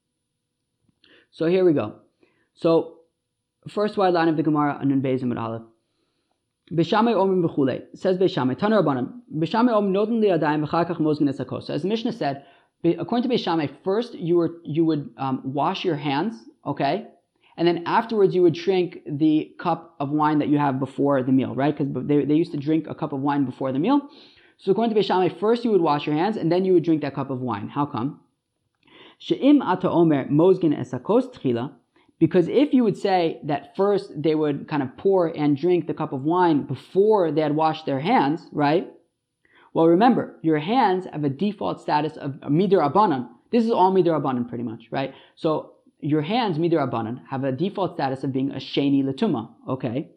[1.31, 1.97] So here we go.
[2.55, 2.97] So
[3.69, 5.63] First wide line of the Gemara, Anun Bezim at Aleph.
[6.73, 7.83] Omrim Bechule.
[7.95, 9.21] Says Bishamay, Tanar Rabbanim.
[9.35, 11.69] Bishamay Om Noten Li Adayim V'chakach Mozgin Esakos.
[11.71, 12.45] As the Mishnah said,
[12.85, 17.09] according to Bishamay, first you were you would um, wash your hands, okay,
[17.57, 21.33] and then afterwards you would drink the cup of wine that you have before the
[21.33, 21.77] meal, right?
[21.77, 24.09] Because they, they used to drink a cup of wine before the meal.
[24.59, 27.03] So according to Bishamay, first you would wash your hands and then you would drink
[27.03, 27.69] that cup of wine.
[27.69, 28.21] How come?
[29.19, 31.73] She'im ata omer mozgin esakos tchila.
[32.19, 35.95] Because if you would say that first they would kind of pour and drink the
[35.95, 38.91] cup of wine before they had washed their hands, right?
[39.75, 43.29] Well, remember, your hands have a default status of midir abanan.
[43.51, 45.15] This is all midir abanan pretty much, right?
[45.35, 50.09] So your hands, midir abanan, have a default status of being a sheni latuma, okay?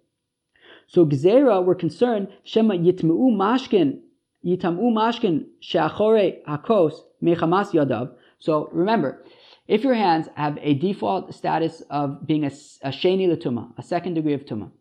[0.87, 3.99] So gzera, we're concerned, shema yitmu mashkin,
[4.45, 8.11] yitamu mashkin she'achore hakos mechamas yadav.
[8.39, 9.23] So remember,
[9.67, 14.15] if your hands have a default status of being a, a sheni latuma, a second
[14.15, 14.71] degree of tuma.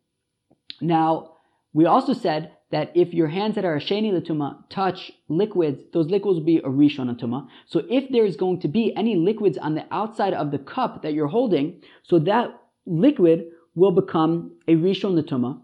[0.81, 1.35] Now,
[1.73, 6.07] we also said that if your hands that are a sheni latuma touch liquids, those
[6.07, 7.49] liquids will be a rishon latuma.
[7.67, 11.03] So if there is going to be any liquids on the outside of the cup
[11.03, 15.61] that you're holding, so that liquid will become a rishon latuma,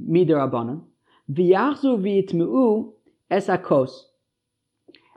[0.00, 0.82] midir abanon,
[1.30, 2.92] v'yachzu
[3.32, 3.90] esakos.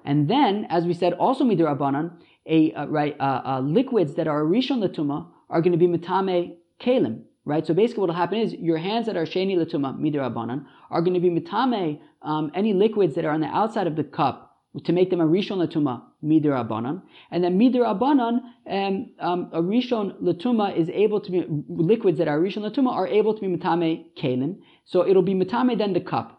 [0.06, 2.12] And then, as we said, also midir abanon,
[2.47, 6.56] a uh, right uh, uh, liquids that are rishon latuma are going to be mitame
[6.80, 7.65] kalim, right?
[7.65, 11.15] So basically, what will happen is your hands that are sheni latuma midirabanan are going
[11.15, 14.93] to be mitame um, any liquids that are on the outside of the cup to
[14.93, 17.01] make them a rishon latuma midirabanan,
[17.32, 22.39] and then midirabanan um, um, a rishon latuma is able to be liquids that are
[22.39, 24.58] rishon latuma are able to be mitame kalim.
[24.86, 26.35] So it'll be mitame then the cup.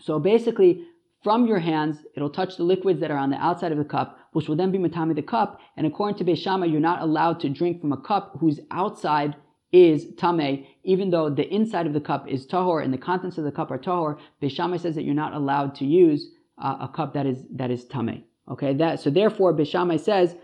[0.00, 0.86] So basically,
[1.22, 4.18] from your hands, it'll touch the liquids that are on the outside of the cup,
[4.32, 5.60] which will then be matami the cup.
[5.76, 9.36] And according to Beishama, you're not allowed to drink from a cup whose outside
[9.72, 13.44] is tame, even though the inside of the cup is tahor and the contents of
[13.44, 14.18] the cup are tahor.
[14.42, 17.84] Beishama says that you're not allowed to use uh, a cup that is that is
[17.86, 18.24] tame.
[18.50, 20.34] Okay, that so therefore Beishama says,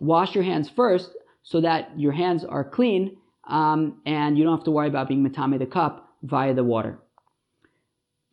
[0.00, 1.10] wash your hands first
[1.42, 3.16] so that your hands are clean
[3.48, 6.98] um, and you don't have to worry about being matame the cup via the water.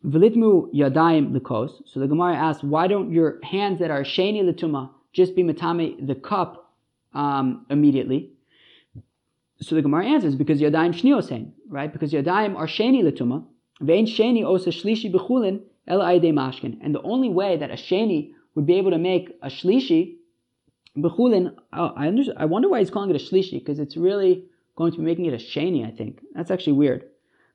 [0.04, 1.82] V'litmu yadayim likos.
[1.86, 6.06] So the Gemara asks, why don't your hands that are sheni lituma just be matame
[6.06, 6.72] the cup
[7.12, 8.30] um, immediately?
[9.60, 11.92] So the Gemara answers, because yadayim shniosein, right?
[11.92, 13.44] Because yadayim are sheni lituma.
[13.80, 16.78] Vein sheni osa shlishi bechulin el aide mashkin.
[16.82, 20.16] And the only way that a sheni would be able to make a shlishi
[20.96, 24.44] bechulin, oh, I, I wonder why he's calling it a shlishi, because it's really
[24.76, 26.20] going to be making it a sheni, I think.
[26.34, 27.04] That's actually weird.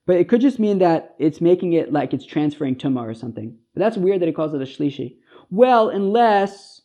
[0.05, 3.57] But it could just mean that it's making it like it's transferring tuma or something.
[3.73, 5.15] But that's weird that he calls it a shlishi.
[5.49, 6.81] Well, unless,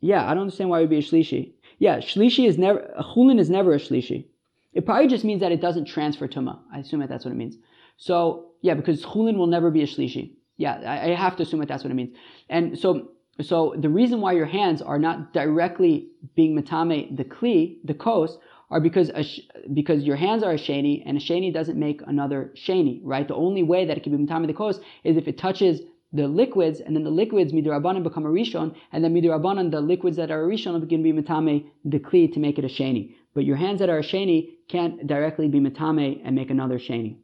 [0.00, 1.52] yeah, I don't understand why it would be a shlishi.
[1.78, 4.26] Yeah, shlishi is never, a chulin is never a shlishi.
[4.72, 6.58] It probably just means that it doesn't transfer tuma.
[6.72, 7.56] I assume that that's what it means.
[7.96, 10.32] So, yeah, because chulin will never be a shlishi.
[10.56, 12.16] Yeah, I, I have to assume that that's what it means.
[12.48, 17.78] And so, so the reason why your hands are not directly being matame the kli,
[17.84, 18.36] the kos,
[18.70, 19.40] are because sh-
[19.72, 23.26] because your hands are a sheni, and a sheni doesn't make another sheni, right?
[23.26, 25.80] The only way that it can be mitame the kos is if it touches
[26.12, 30.16] the liquids, and then the liquids midirabanan become a rishon, and then midirabanan the liquids
[30.16, 33.14] that are a rishon to be matame the kli to make it a sheni.
[33.34, 37.16] But your hands that are a sheni can't directly be matame and make another sheni.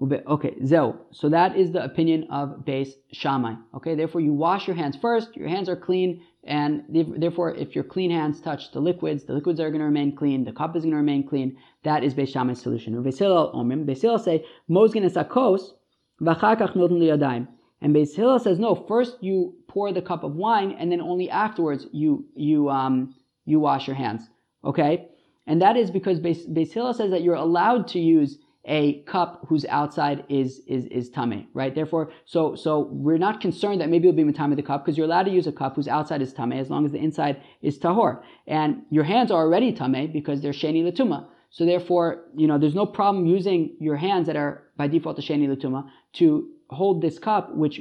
[0.00, 0.98] Okay, zeo.
[1.10, 3.54] So that is the opinion of Beis Shammai.
[3.76, 5.34] Okay, therefore you wash your hands first.
[5.34, 9.60] Your hands are clean, and therefore if your clean hands touch the liquids, the liquids
[9.60, 10.44] are going to remain clean.
[10.44, 11.56] The cup is going to remain clean.
[11.84, 12.94] That is Beis Shammai's solution.
[13.02, 15.72] Beis Hillel say mozgin es akos
[16.20, 17.48] v'chakach.
[17.82, 18.74] And Beis Hillel says no.
[18.74, 23.60] First you pour the cup of wine, and then only afterwards you you um you
[23.60, 24.22] wash your hands.
[24.64, 25.08] Okay,
[25.46, 29.46] and that is because Beis, Beis Hillel says that you're allowed to use a cup
[29.48, 31.74] whose outside is is is tame, right?
[31.74, 35.06] Therefore, so so we're not concerned that maybe it'll be matame the cup because you're
[35.06, 37.78] allowed to use a cup whose outside is tame as long as the inside is
[37.78, 41.26] tahor, and your hands are already tame because they're sheni latuma.
[41.50, 45.22] So therefore, you know, there's no problem using your hands that are by default a
[45.22, 47.80] sheni latuma to hold this cup, which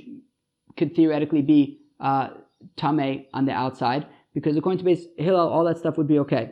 [0.78, 2.30] could theoretically be uh,
[2.78, 6.52] tame on the outside, because according to Beis Hillel, all that stuff would be okay.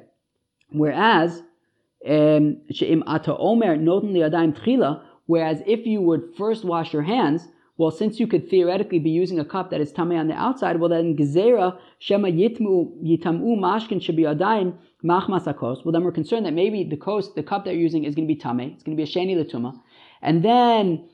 [0.69, 1.43] Whereas
[2.07, 2.57] um,
[5.25, 9.39] whereas if you would first wash your hands, well, since you could theoretically be using
[9.39, 13.99] a cup that is tamei on the outside, well then gezera shema yitmu yitamu mashkin
[13.99, 15.83] shebiyadayim machmasakos.
[15.83, 18.27] Well, then we're concerned that maybe the coast, the cup that you're using is going
[18.27, 18.73] to be tamei.
[18.73, 19.79] It's going to be a sheni letuma,
[20.21, 21.09] and then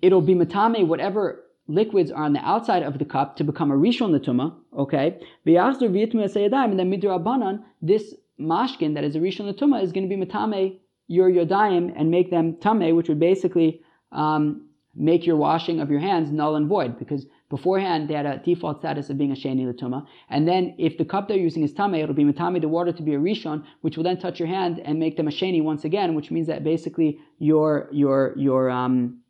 [0.00, 3.74] it'll be matame whatever liquids are on the outside of the cup to become a
[3.74, 4.54] rishon letuma.
[4.78, 10.22] Okay, and then midrabanan this mashkin that is a rishon latuma is going to be
[10.22, 13.80] matame your yodayim and make them tame, which would basically
[14.12, 18.38] um, make your washing of your hands null and void because beforehand they had a
[18.38, 21.72] default status of being a sheni latuma, and then if the cup they're using is
[21.72, 24.48] tame, it'll be matame the water to be a rishon, which will then touch your
[24.48, 28.70] hand and make them a sheni once again, which means that basically your your your
[28.70, 29.20] um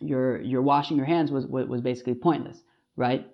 [0.00, 2.62] your your washing your hands was was basically pointless,
[2.96, 3.26] right?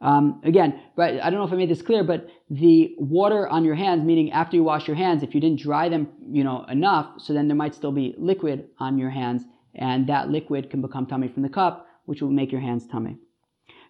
[0.00, 3.64] Um, again, right, I don't know if I made this clear, but the water on
[3.64, 6.64] your hands, meaning after you wash your hands, if you didn't dry them, you know,
[6.68, 10.82] enough, so then there might still be liquid on your hands, and that liquid can
[10.82, 13.16] become tummy from the cup, which will make your hands tummy.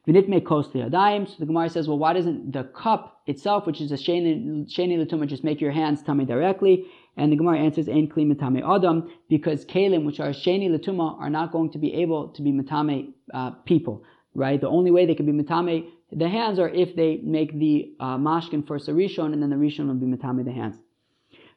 [0.06, 1.26] Vinit may cost the adaim.
[1.26, 5.26] So the Gemara says, well, why doesn't the cup itself, which is a sheni latuma,
[5.26, 6.86] just make your hands tummy directly?
[7.16, 11.30] And the Gemara answers, Ein kli matame adam, because kalim, which are sheni latuma, are
[11.30, 14.60] not going to be able to be matame uh, people, right?
[14.60, 18.16] The only way they can be matame the hands are if they make the uh,
[18.16, 20.76] mashkin first a rishon, and then the rishon will be matame the hands.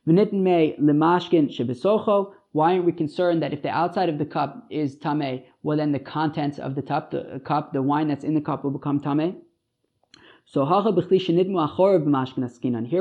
[0.08, 2.34] Lemashkin shebesocho.
[2.52, 5.92] Why aren't we concerned that if the outside of the cup is tame, well then
[5.92, 9.00] the contents of the cup, the cup, the wine that's in the cup will become
[9.00, 9.38] tame?
[10.46, 10.66] So.
[10.66, 10.74] Here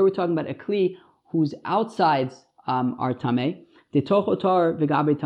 [0.03, 0.97] we're talking about a kli
[1.31, 3.65] whose outsides um, are tame.
[3.95, 5.19] V'gabu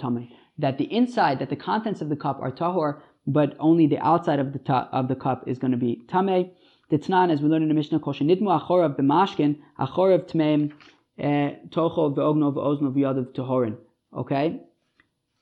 [0.00, 0.28] tame.
[0.58, 4.38] That the inside, that the contents of the cup are tahor, but only the outside
[4.38, 6.50] of the of the cup is going to be tame.
[6.90, 10.72] The Tnan, as we learn in the Mishnah, kol shenidmu achorav b'mashkin, achorav tmeim
[11.18, 13.76] eh, tocho ve'ogno ve'ozno v'yadav tohorin.
[14.16, 14.60] Okay?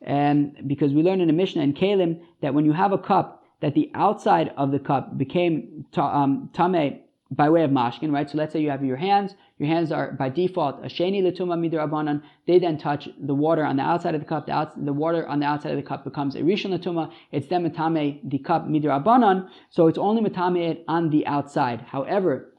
[0.02, 3.44] And because we learn in the Mishnah in Kalim that when you have a cup,
[3.60, 8.28] that the outside of the cup became um, tame by way of mashkin, right?
[8.28, 11.58] So let's say you have your hands, your hands are by default a sheni letuma
[11.58, 12.22] midrabanan.
[12.46, 14.46] They then touch the water on the outside of the cup.
[14.46, 17.12] The, outs- the water on the outside of the cup becomes a rishon letuma.
[17.30, 19.48] It's then matame the cup midrabanan.
[19.70, 21.82] So it's only matame it on the outside.
[21.82, 22.54] However,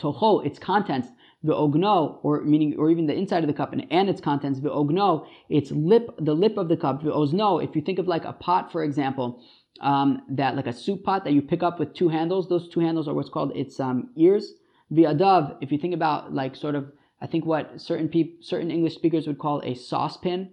[0.00, 1.08] toho its contents
[1.44, 4.60] the ogno, or meaning, or even the inside of the cup and, and its contents,
[4.60, 7.62] the ogno, its lip, the lip of the cup, the ozno.
[7.62, 9.42] If you think of like a pot, for example,
[9.80, 12.48] um, that like a soup pot that you pick up with two handles.
[12.48, 14.54] Those two handles are what's called its um, ears.
[14.92, 18.94] Viadav, if you think about like sort of, I think what certain people, certain English
[18.94, 20.52] speakers would call a saucepan.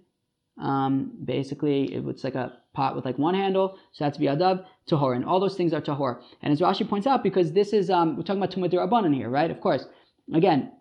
[0.60, 5.24] Um, basically, it's like a pot with like one handle, so that's viadav, tahor, and
[5.24, 6.20] all those things are tahor.
[6.42, 9.50] And as Rashi points out, because this is um, we're talking about rabbanon here, right?
[9.50, 9.86] Of course.
[10.34, 10.72] Again,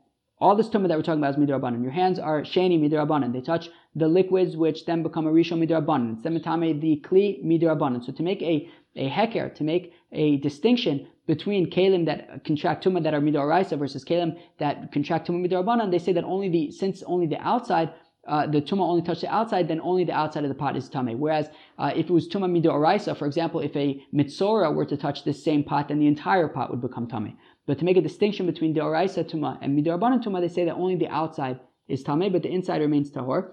[0.41, 1.83] all this tumah that we're talking about is midrabanan.
[1.83, 3.33] Your hands are sheni midrabanan.
[3.33, 6.13] They touch the liquids which then become a rishon midrabanan.
[6.13, 8.03] It's semitame the kli midrabanan.
[8.05, 13.03] So to make a a heker, to make a distinction between kalim that contract tumah
[13.03, 17.03] that are midoraisa versus kalim that contract tumah midrabanan, they say that only the since
[17.03, 17.93] only the outside
[18.27, 20.87] uh, the tuma only touched the outside, then only the outside of the pot is
[20.87, 21.19] tame.
[21.19, 25.23] Whereas uh, if it was tuma midoraisa, for example, if a mitzora were to touch
[25.23, 27.37] this same pot, then the entire pot would become tame.
[27.69, 30.73] But to make a distinction between the Oraisa Tuma and Midarbanan Tuma, they say that
[30.73, 33.51] only the outside is Tameh, but the inside remains Tahor.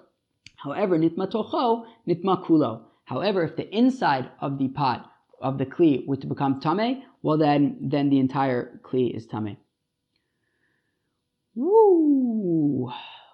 [0.57, 2.85] However, Nitma Tocho, Nitma Kulo.
[3.05, 5.13] However, if the inside of the pot,
[5.43, 9.59] of the Kli, were to become Tameh, well then, then the entire Kli is Tameh.
[11.55, 12.91] Woo!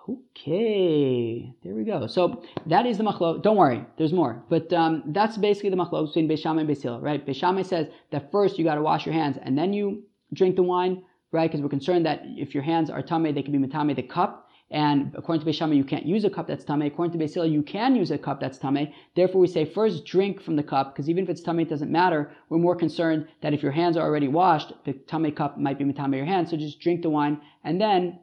[0.09, 2.09] Okay, there we go.
[2.09, 3.45] So that is the machlok.
[3.45, 4.43] Don't worry, there's more.
[4.49, 7.25] But um, that's basically the machlok between Beis Shammai and Beis Hillel, right?
[7.25, 10.03] Beis Shammai says that first you got to wash your hands and then you
[10.33, 11.03] drink the wine,
[11.33, 11.51] right?
[11.51, 14.49] Because we're concerned that if your hands are tame, they can be matame the cup.
[14.71, 16.81] And according to Beis Shammai, you can't use a cup that's tame.
[16.81, 18.91] According to Beis Hillel, you can use a cup that's tame.
[19.15, 21.93] Therefore, we say first drink from the cup, because even if it's tame, it doesn't
[21.93, 22.31] matter.
[22.49, 25.85] We're more concerned that if your hands are already washed, the tame cup might be
[25.85, 26.51] matame your hands.
[26.51, 28.21] So just drink the wine and then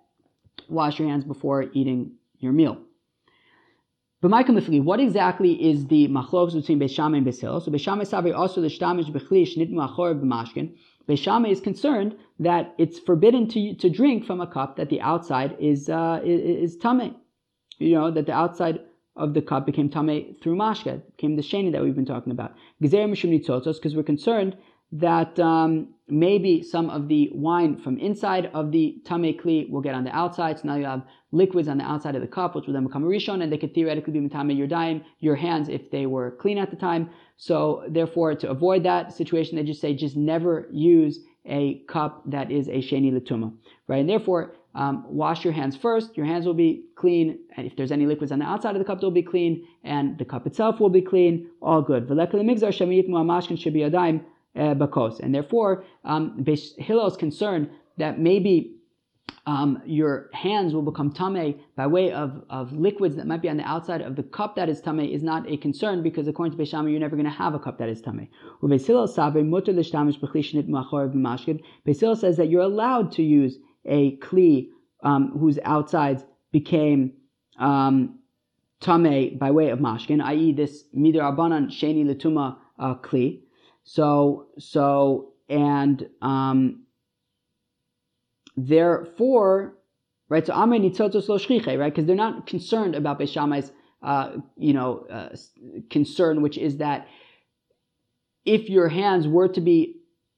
[0.68, 2.80] wash your hands before eating your meal.
[4.22, 8.04] But my what exactly is the machlokes between Beis Shammai and Beis So Beis Shammai
[8.04, 10.76] Sabri also the shtamish bechli shnitmu achor b'mashkin.
[11.10, 15.02] Beis Shammai is concerned that it's forbidden to, to drink from a cup that the
[15.02, 17.16] outside is uh, is, is tame.
[17.80, 18.80] You know that the outside
[19.16, 22.54] of the cup became tame through mashka, became the sheni that we've been talking about.
[22.80, 24.56] because we're concerned
[24.92, 29.94] that um, maybe some of the wine from inside of the tame kli will get
[29.94, 30.60] on the outside.
[30.60, 33.04] So now you have liquids on the outside of the cup, which will then become
[33.04, 36.32] a rishon, and they could theoretically be mitame your dime, your hands, if they were
[36.32, 37.10] clean at the time.
[37.38, 42.52] So therefore, to avoid that situation, they just say just never use a cup that
[42.52, 43.54] is a sheni latuma,
[43.88, 44.00] right?
[44.00, 46.16] And therefore, um, wash your hands first.
[46.18, 48.86] Your hands will be clean, and if there's any liquids on the outside of the
[48.86, 51.50] cup, they'll be clean, and the cup itself will be clean.
[51.62, 52.08] All good
[54.56, 55.20] uh, bakos.
[55.20, 56.46] And therefore, um,
[56.78, 58.80] Hillel is concerned that maybe
[59.46, 63.58] um, your hands will become tame by way of, of liquids that might be on
[63.58, 66.64] the outside of the cup that is tame is not a concern because according to
[66.64, 68.28] Beis Shammai, you're never going to have a cup that is tame.
[68.62, 68.82] Beis
[72.20, 74.70] says that you're allowed to use a kli
[75.04, 77.14] um, whose outsides became
[77.58, 78.20] um,
[78.82, 83.42] tame by way of mashkin, i.e., this midrabanan sheni letuma uh, kli.
[83.92, 86.84] So, so, and um,
[88.56, 89.80] therefore,
[90.30, 90.46] right?
[90.46, 91.92] So, Amay nitzotos lo shchiche, right?
[91.92, 93.72] Because they're not concerned about Beis Shammai's,
[94.04, 95.30] uh, you know, uh,
[95.90, 97.08] concern, which is that
[98.46, 99.96] if your hands were to be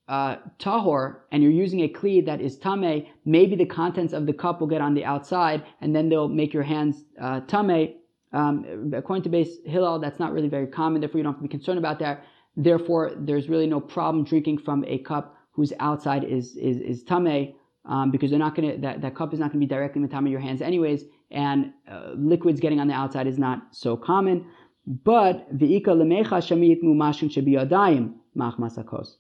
[0.08, 4.34] uh, tahor and you're using a kli that is tame, maybe the contents of the
[4.34, 7.95] cup will get on the outside and then they'll make your hands uh, tame.
[8.32, 11.02] Um, according to Beis Hillel, that's not really very common.
[11.02, 12.24] Therefore, you don't have to be concerned about that.
[12.56, 17.54] Therefore, there's really no problem drinking from a cup whose outside is is, is tame,
[17.86, 20.39] um, because they're not to that, that cup is not to be directly matame your
[20.39, 24.45] hands anyways, and uh, liquids getting on the outside is not so common.
[24.86, 29.16] But v'ika lemecha shamit mumashin shebiyadayim machmasakos.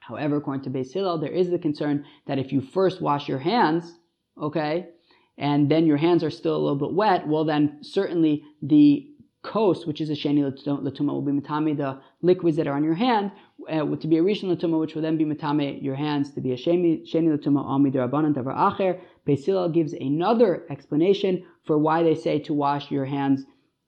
[0.00, 3.40] However, according to Beis Hillel, there is the concern that if you first wash your
[3.40, 3.98] hands,
[4.40, 4.88] okay,
[5.36, 9.08] and then your hands are still a little bit wet, well, then certainly the
[9.46, 12.94] kos, which is a sheni latuma, will be matame the liquids that are on your
[12.94, 13.30] hand,
[13.70, 16.52] uh, to be a rishon latuma, which will then be matame your hands to be
[16.52, 19.00] a sheni latuma al midirabanan davar acher.
[19.26, 23.44] Beis Hillel gives another explanation for why they say to wash your hands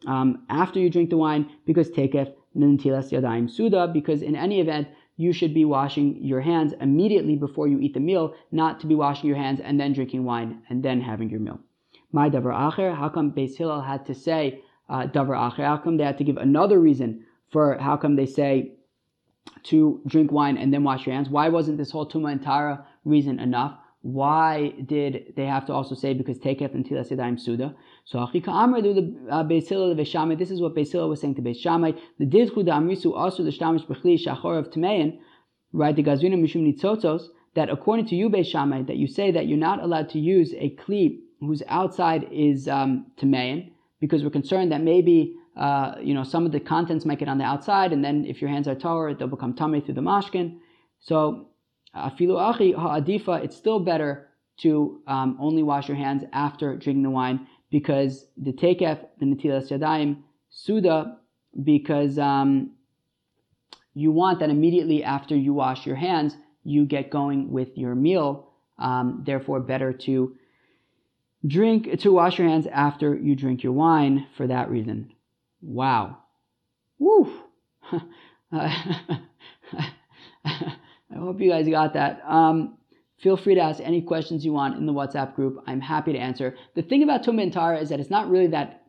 [0.06, 4.88] um, after you drink the wine, because tekef nintilas yadayim suda, because in any event,
[5.16, 8.94] you should be washing your hands immediately before you eat the meal, not to be
[8.94, 11.58] washing your hands and then drinking wine and then having your meal.
[12.12, 15.64] My davar acher, how come Beis Hillel had to say davar acher.
[15.64, 18.72] How come they had to give another reason for how come they say
[19.64, 21.28] to drink wine and then wash your hands?
[21.28, 23.78] Why wasn't this whole tuma and tara reason enough?
[24.02, 27.74] Why did they have to also say because tekef and tilas yadayim suda?
[28.04, 31.42] So achika amr do the uh, beisila the This is what beisila was saying to
[31.42, 31.92] Beis Shammai.
[32.18, 35.18] The didchu da amrisu also the shtamish bechli shachor of tmein,
[35.72, 35.94] right?
[35.94, 37.28] The gazuna mishum nitzotzos.
[37.54, 40.54] That according to you Beis Shammai, that you say that you're not allowed to use
[40.54, 46.24] a kli whose outside is um, tmein because we're concerned that maybe uh, you know
[46.24, 48.74] some of the contents might get on the outside, and then if your hands are
[48.74, 50.58] tahor, they'll become tummy through the mashkin.
[51.00, 51.48] So
[51.94, 54.28] afilu achi ha'adifa, it's still better
[54.58, 59.70] to um, only wash your hands after drinking the wine because the tekef, the netilas
[59.70, 60.18] yadayim,
[60.50, 61.18] suda,
[61.62, 62.72] because um,
[63.94, 68.48] you want that immediately after you wash your hands, you get going with your meal.
[68.78, 70.36] Um, therefore, better to
[71.48, 75.12] Drink to wash your hands after you drink your wine for that reason.
[75.62, 76.18] Wow.
[76.98, 77.32] Woo.
[78.52, 79.20] I
[81.14, 82.22] hope you guys got that.
[82.26, 82.76] Um,
[83.18, 85.62] feel free to ask any questions you want in the WhatsApp group.
[85.66, 86.56] I'm happy to answer.
[86.74, 88.82] The thing about Tumah and Tara is that it's not really that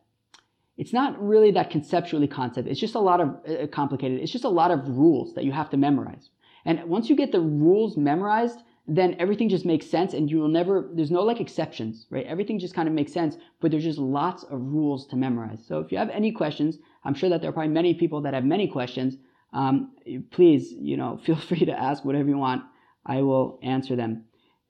[0.76, 2.66] it's not really that conceptually concept.
[2.66, 4.20] It's just a lot of uh, complicated.
[4.20, 6.30] It's just a lot of rules that you have to memorize.
[6.64, 8.60] And once you get the rules memorized,
[8.90, 12.26] then everything just makes sense and you will never, there's no like exceptions, right?
[12.26, 15.64] Everything just kind of makes sense, but there's just lots of rules to memorize.
[15.64, 18.34] So if you have any questions, I'm sure that there are probably many people that
[18.34, 19.16] have many questions.
[19.52, 19.92] Um,
[20.32, 22.64] please, you know, feel free to ask whatever you want.
[23.06, 24.24] I will answer them.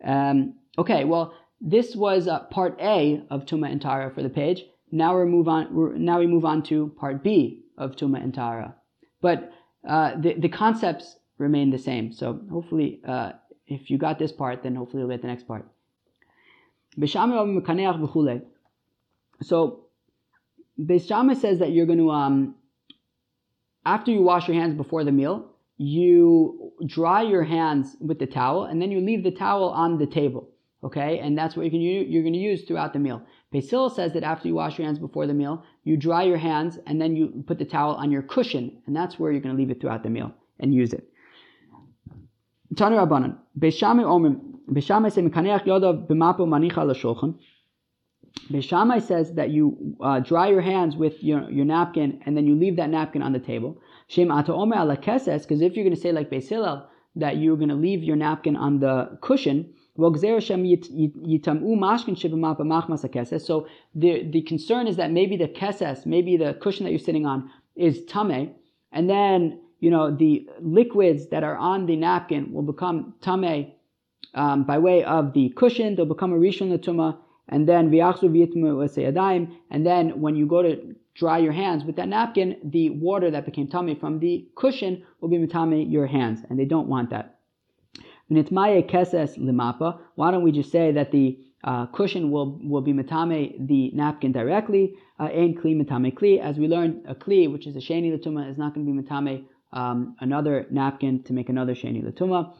[0.05, 4.65] Um, okay, well, this was uh, part A of Tuma and Tara for the page.
[4.93, 6.05] Now we move on.
[6.05, 8.75] Now we move on to part B of Tuma and Tara,
[9.21, 9.53] but
[9.89, 12.13] uh, the the concepts remain the same.
[12.13, 13.33] So hopefully, uh,
[13.71, 15.67] if you got this part, then hopefully you'll get the next part.
[19.43, 19.87] So
[20.79, 22.55] Beis says that you're going to um,
[23.87, 28.65] after you wash your hands before the meal, you dry your hands with the towel,
[28.65, 30.49] and then you leave the towel on the table.
[30.83, 33.23] Okay, and that's what you can you're going to use throughout the meal.
[33.53, 36.79] Basil says that after you wash your hands before the meal, you dry your hands
[36.87, 39.61] and then you put the towel on your cushion, and that's where you're going to
[39.61, 41.07] leave it throughout the meal and use it.
[42.75, 44.41] Tanu Rabbanan, Beis Shammai Omrim,
[44.71, 47.35] Beis Shammai say Mekaneach Yodav b'mapo manicha l'shulchan.
[48.51, 52.47] Beis Shammai says that you uh, dry your hands with your, your napkin and then
[52.47, 53.81] you leave that napkin on the table.
[54.07, 56.51] Shem ata omer ala keses, because if you're going to say like Beis
[57.17, 60.23] that you're going to leave your napkin on the cushion, so the,
[64.31, 68.05] the concern is that maybe the keses, maybe the cushion that you're sitting on is
[68.07, 68.55] tame,
[68.93, 73.73] and then you know the liquids that are on the napkin will become tame
[74.35, 75.97] um, by way of the cushion.
[75.97, 77.19] They'll become a rishon latuma,
[77.49, 82.57] and then viachsu and then when you go to dry your hands with that napkin,
[82.63, 86.65] the water that became tame from the cushion will be matame your hands, and they
[86.65, 87.39] don't want that.
[88.31, 89.99] limapa.
[90.15, 94.33] Why don't we just say that the uh, cushion will, will be matame the napkin
[94.33, 94.95] directly?
[95.21, 96.41] Ain uh, kli matame kli.
[96.41, 98.99] As we learned, a kli, which is a sheni latuma, is not going to be
[98.99, 102.55] matame um, another napkin to make another sheni latuma.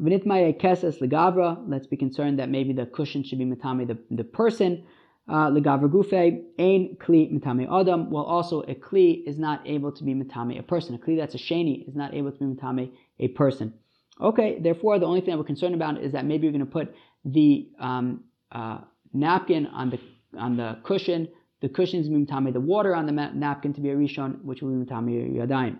[0.00, 1.62] V'nitmaye keses legavra.
[1.68, 4.84] Let's be concerned that maybe the cushion should be matame the, the person.
[5.28, 8.10] Uh, legavra gufe ain kli matame adam.
[8.10, 10.94] Well, also a kli is not able to be matame a person.
[10.94, 13.74] A kli that's a sheni is not able to be matame a person.
[14.20, 16.70] Okay, therefore, the only thing that we're concerned about is that maybe you're going to
[16.70, 16.94] put
[17.24, 18.78] the um, uh,
[19.12, 19.98] napkin on the
[20.38, 21.28] on the cushion.
[21.62, 24.70] The cushion is mitame the water on the napkin to be a rishon, which will
[24.70, 25.78] be mitame yadayim.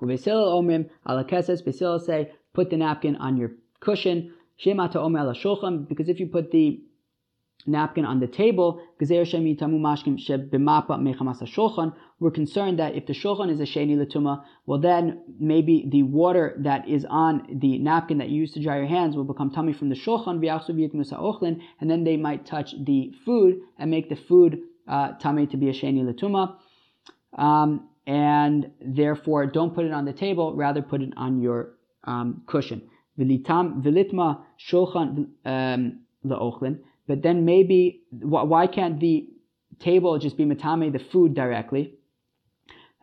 [0.00, 0.88] Omrim
[2.06, 4.32] say put the napkin on your cushion.
[4.64, 6.80] Shemata omer because if you put the
[7.66, 8.80] napkin on the table.
[12.20, 16.56] We're concerned that if the shulchan is a sheni latuma, well then maybe the water
[16.60, 19.72] that is on the napkin that you use to dry your hands will become tummy
[19.72, 25.12] from the shulchan, and then they might touch the food and make the food uh,
[25.12, 26.56] tummy to be a sheni latuma.
[27.36, 32.42] Um, and therefore, don't put it on the table, rather put it on your um,
[32.46, 32.80] cushion.
[33.18, 36.00] Vilitma shulchan um.
[37.06, 39.28] But then maybe why can't the
[39.78, 41.94] table just be matame the food directly?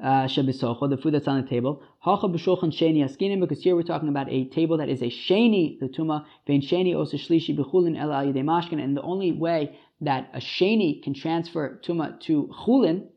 [0.03, 1.83] Uh, the food that's on the table.
[2.03, 8.81] because here we're talking about a table that is a sheni the tuma sheni shlishi
[8.81, 13.07] and the only way that a sheni can transfer tuma to chulin,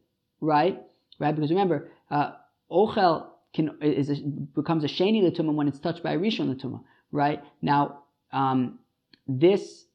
[0.41, 0.83] right,
[1.19, 2.33] right, because remember, uh,
[2.71, 4.17] ochel can is a,
[4.55, 6.81] becomes a sheni tuma when it's touched by a rishon tuma,
[7.13, 7.43] right?
[7.63, 8.79] Now, um,
[9.27, 9.87] this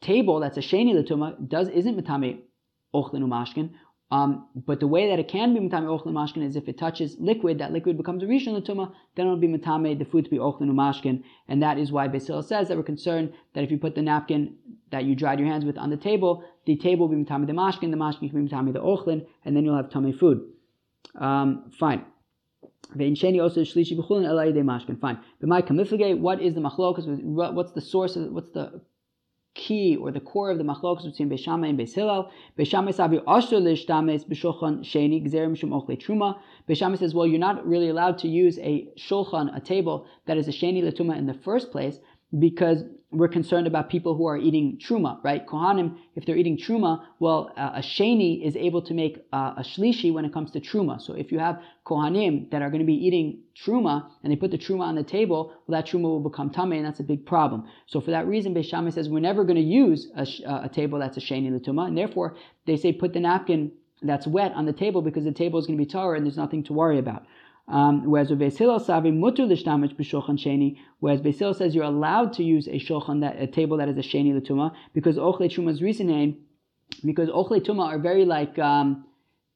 [0.00, 2.40] table that's a sheni latuma does isn't mitame
[2.94, 3.70] ochlin umashkin.
[4.12, 7.16] Um, but the way that it can be matame ochlin umashkin is if it touches
[7.18, 10.38] liquid, that liquid becomes a rishon latuma, then it'll be matame the food to be
[10.38, 13.94] ochlin umashkin, and that is why Basil says that we're concerned that if you put
[13.94, 14.54] the napkin
[14.90, 17.52] that you dried your hands with on the table, the table will be mitame the
[17.52, 20.42] mashkin, the mashkin can be mitame the ochlin, and then you'll have tummy food.
[21.14, 22.04] Um, fine.
[22.92, 25.00] also shlishi b'chulin elai de mashkin.
[25.00, 25.18] Fine.
[25.42, 27.06] My kamiflige, what is the machlokas?
[27.22, 28.82] What's the source of what's the
[29.54, 32.30] key or the core of the machlokas between Beis and Beis Hillel.
[32.58, 36.38] Beis sabi asher lishtames b'shulchan sheni gzerim ochle truma.
[36.98, 40.52] Says, well, you're not really allowed to use a shulchan, a table that is a
[40.52, 41.98] sheni letuma in the first place,
[42.38, 45.44] because we're concerned about people who are eating truma, right?
[45.46, 49.62] Kohanim, if they're eating truma, well, uh, a sheni is able to make uh, a
[49.62, 51.00] shlishi when it comes to truma.
[51.00, 54.52] So if you have kohanim that are going to be eating truma and they put
[54.52, 57.26] the truma on the table, well, that truma will become tame, and that's a big
[57.26, 57.66] problem.
[57.86, 60.68] So for that reason, Beis Shammai says we're never going to use a, uh, a,
[60.68, 62.36] table that's a sheni l'tuma, and therefore
[62.66, 65.78] they say put the napkin that's wet on the table because the table is going
[65.78, 67.24] to be tar and there's nothing to worry about.
[67.70, 71.20] Um, whereas Beis Hillel savi mutu b'shulchan sheni, whereas
[71.56, 74.72] says you're allowed to use a shulchan that a table that is a sheni l'tuma
[74.92, 76.36] because ochle truma's reasoning,
[77.04, 79.04] because ochle tuma are very like um,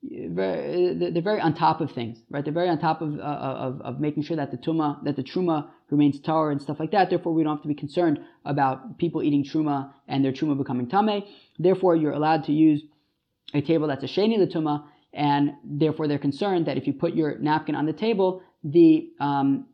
[0.03, 2.45] very, they're very on top of things, right?
[2.45, 5.23] They're very on top of, uh, of, of making sure that the tuma, that the
[5.23, 7.11] truma remains tar and stuff like that.
[7.11, 10.89] Therefore, we don't have to be concerned about people eating truma and their truma becoming
[10.89, 11.25] tame.
[11.59, 12.83] Therefore, you're allowed to use
[13.55, 14.85] a table that's a sheni l'tuma
[15.15, 19.67] and therefore they're concerned that if you put your napkin on the table, the um,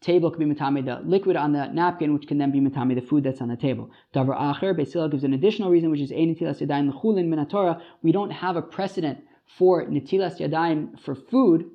[0.00, 3.00] table could be matame the liquid on the napkin, which can then be matame the
[3.00, 3.90] food that's on the table.
[4.14, 7.80] Davar acher, Beis gives an additional reason, which is netilas yadayim lechulin minatora.
[8.02, 9.18] We don't have a precedent
[9.58, 11.70] for netilas yadayim for food.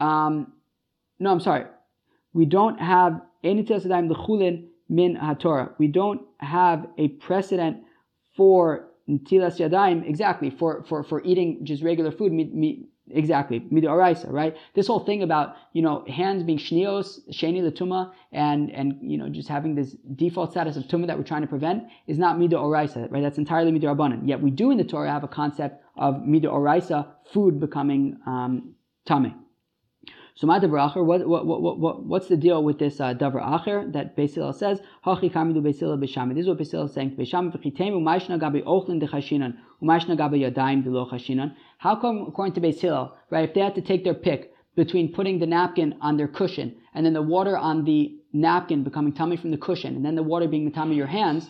[0.00, 0.52] Um,
[1.18, 1.64] no, I'm sorry.
[2.32, 5.74] We don't have netilas yadayim lechulin min haTorah.
[5.78, 7.78] We don't have a precedent
[8.36, 12.32] for netilas yadayim exactly for for for eating just regular food.
[13.10, 14.56] Exactly, midoraisa, right?
[14.74, 19.28] This whole thing about you know hands being shnios, sheni latuma, and and you know
[19.28, 23.10] just having this default status of tuma that we're trying to prevent is not midoraisa,
[23.12, 23.22] right?
[23.22, 24.26] That's entirely midorabanan.
[24.26, 28.74] Yet we do in the Torah have a concept of midoraisa, food becoming um,
[29.06, 29.43] tame.
[30.36, 33.92] So ma acher, what, what, what, what, what's the deal with this uh, davar acher
[33.92, 34.16] that
[34.58, 34.80] says?
[35.06, 36.34] Kamidu Basil b'shami.
[36.34, 37.16] This is what Basil is saying.
[41.78, 45.38] How come, according to Basil, right, if they had to take their pick between putting
[45.38, 49.52] the napkin on their cushion and then the water on the napkin becoming tummy from
[49.52, 51.48] the cushion and then the water being the tummy of your hands,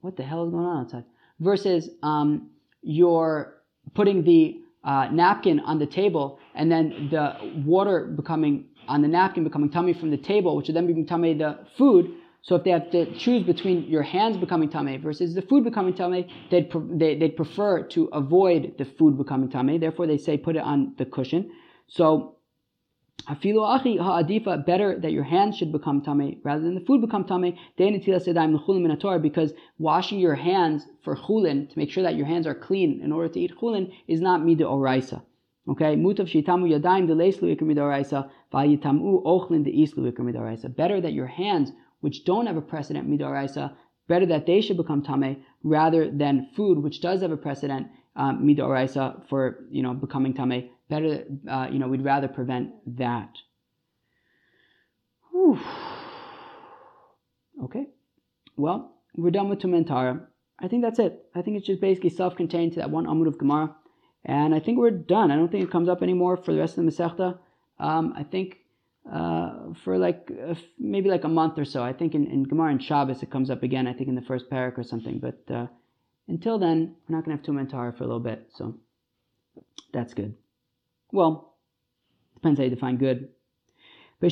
[0.00, 1.04] what the hell is going on outside?
[1.38, 3.60] Versus um, you're
[3.94, 9.44] putting the uh, napkin on the table and then the water becoming on the napkin
[9.44, 12.12] becoming tummy from the table, which would then be tummy the food.
[12.42, 15.94] So if they have to choose between your hands becoming tummy versus the food becoming
[15.94, 19.78] tummy, they'd, they, would prefer to avoid the food becoming tummy.
[19.78, 21.52] Therefore, they say put it on the cushion.
[21.86, 22.36] So
[23.28, 27.24] Afilu achi ha'adifa, better that your hands should become tummy rather than the food become
[27.24, 27.58] tummy.
[27.76, 33.12] Because washing your hands for chulin, to make sure that your hands are clean in
[33.12, 35.22] order to eat chulin, is not mida oraisa.
[35.68, 40.74] Okay, mutav shitamu yadayim leislu ikar midoraisa, vayitamu ochlin deislu midoraisa.
[40.74, 43.76] Better that your hands, which don't have a precedent midoraisa,
[44.08, 48.44] better that they should become tame rather than food, which does have a precedent um,
[48.44, 53.30] midoraisa for you know becoming tame better, uh, you know, we'd rather prevent that.
[55.30, 55.58] Whew.
[57.64, 57.86] Okay,
[58.56, 60.26] well, we're done with Tumantara.
[60.58, 61.24] I think that's it.
[61.34, 63.74] I think it's just basically self-contained to that one Amud of Gemara.
[64.24, 65.30] And I think we're done.
[65.30, 67.38] I don't think it comes up anymore for the rest of the Masechta.
[67.78, 68.58] Um, I think
[69.10, 71.82] uh, for like uh, maybe like a month or so.
[71.82, 73.86] I think in, in Gemara and Shabbos it comes up again.
[73.86, 75.18] I think in the first parak or something.
[75.18, 75.66] But uh,
[76.28, 78.48] until then, we're not going to have Tumantara for a little bit.
[78.54, 78.76] So
[79.92, 80.34] that's good.
[81.12, 81.54] Well,
[82.34, 83.28] depends how you define good.
[84.22, 84.28] So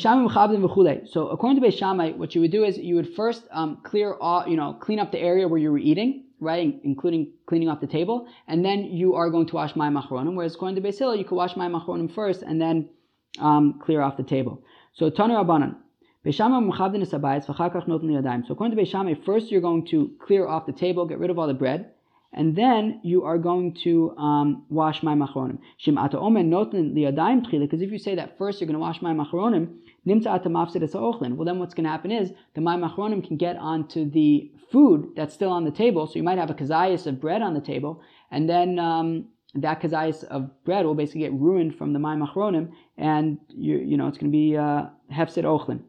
[1.28, 4.46] according to Beis Shammai, what you would do is you would first um, clear off,
[4.46, 7.86] you know, clean up the area where you were eating, right, including cleaning off the
[7.86, 10.34] table, and then you are going to wash mayim achronim.
[10.34, 12.90] Whereas according to Beis Hillel, you could wash mayim achronim first and then
[13.38, 14.62] um, clear off the table.
[14.92, 15.76] So Tanu Rabbanan.
[16.24, 21.38] So according to Beis first you're going to clear off the table, get rid of
[21.38, 21.92] all the bread,
[22.32, 25.58] and then you are going to um, wash mayim achronim.
[25.84, 28.80] Shim ata omen noten liyadayim tchila, because if you say that first you're going to
[28.80, 29.76] wash mayim achronim,
[30.06, 31.36] nimta ata mafsid ochlin.
[31.36, 35.08] Well, then what's going to happen is the mayim achronim can get onto the food
[35.16, 36.06] that's still on the table.
[36.06, 39.80] So you might have a kazayas of bread on the table, and then um, that
[39.80, 44.06] kazayas of bread will basically get ruined from the my machronim, and you you know
[44.06, 45.80] it's going to be uh, ochlin.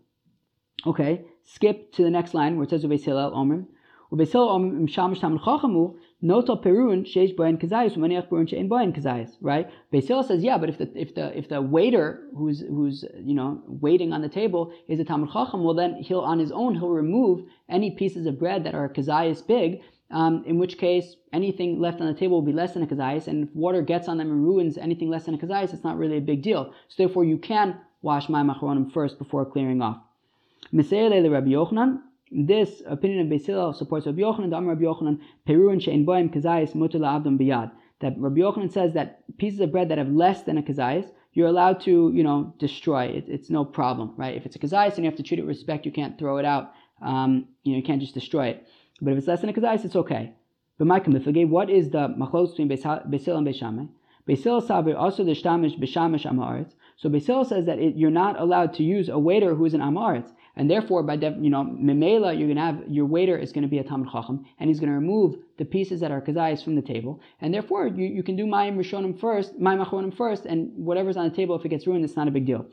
[0.87, 3.65] Okay, skip to the next line where it says Ubeis Hillel Omer.
[4.11, 5.15] Omer
[6.21, 9.37] Tam perun sheish boyan kazayis umaniach perun shein boyan kazayis.
[9.41, 9.69] Right?
[9.91, 13.61] Basil says, yeah, but if the if the if the waiter who's who's you know
[13.67, 16.89] waiting on the table is a talmud chacham, well then he'll on his own he'll
[16.89, 19.81] remove any pieces of bread that are kazayis big.
[20.11, 23.27] Um, in which case anything left on the table will be less than a kazayis,
[23.27, 25.99] and if water gets on them and ruins anything less than a kazayis, it's not
[25.99, 26.73] really a big deal.
[26.87, 29.99] So therefore, you can wash mayim achronim first before clearing off.
[30.73, 32.01] Rabbi Yochanan,
[32.31, 37.01] this opinion of Basil supports Rabbi Yochanan, the Rabbi Yochanan, Perun she'en boim kazayis mutal
[37.01, 37.71] avdom biyad.
[38.01, 41.47] That Rabbi Yochanan says that pieces of bread that have less than a kazayis, you're
[41.47, 43.05] allowed to, you know, destroy.
[43.05, 44.35] It, it's no problem, right?
[44.35, 46.37] If it's a kazayis and you have to treat it with respect, you can't throw
[46.37, 46.73] it out.
[47.01, 48.67] Um, you know, you can't just destroy it.
[49.01, 50.33] But if it's less than a kazayis, it's okay.
[50.77, 53.83] But my what is the machlos between Basil and Beis Shammai?
[54.25, 56.73] Basil sabir also the shtamish b'shamish amaretz.
[57.01, 59.79] So Basil says that it, you're not allowed to use a waiter who is an
[59.79, 60.33] amaretz.
[60.57, 63.77] And therefore, by def, you know, memela, you're gonna have your waiter is gonna be
[63.77, 67.21] a talmud chacham, and he's gonna remove the pieces that are kazayas from the table,
[67.39, 71.29] and therefore you, you can do mayim rishonim first, mayim achronim first, and whatever's on
[71.29, 72.65] the table, if it gets ruined, it's not a big deal.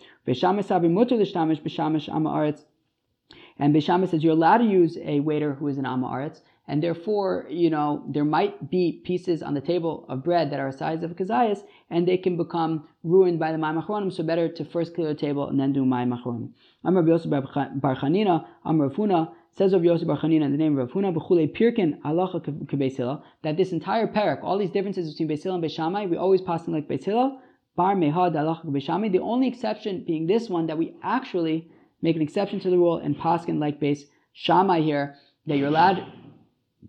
[3.58, 7.46] And Beishamis says you're allowed to use a waiter who is an Amaretz, and therefore,
[7.48, 11.12] you know, there might be pieces on the table of bread that are size of
[11.12, 11.60] kazayas,
[11.90, 15.48] and they can become ruined by the Ma'im so better to first clear the table
[15.48, 16.50] and then do Ma'im Achronim.
[16.84, 20.76] Amr Yosef Bar Chanina, Amr Rav Huna, says of Yosef Bar Chanina in the name
[20.76, 25.28] of Rav Huna, B'chule Pirkin, Halacha K'Beisila, that this entire parak, all these differences between
[25.28, 27.38] Beisila and Beis Shammai, we always pass them like Beisila,
[27.76, 31.70] Bar Mehad Halacha K'Beishamai, the only exception being this one that we actually
[32.02, 34.00] make an exception to the rule and paskin like Beis
[34.32, 35.14] Shammai here
[35.46, 36.04] that you're allowed.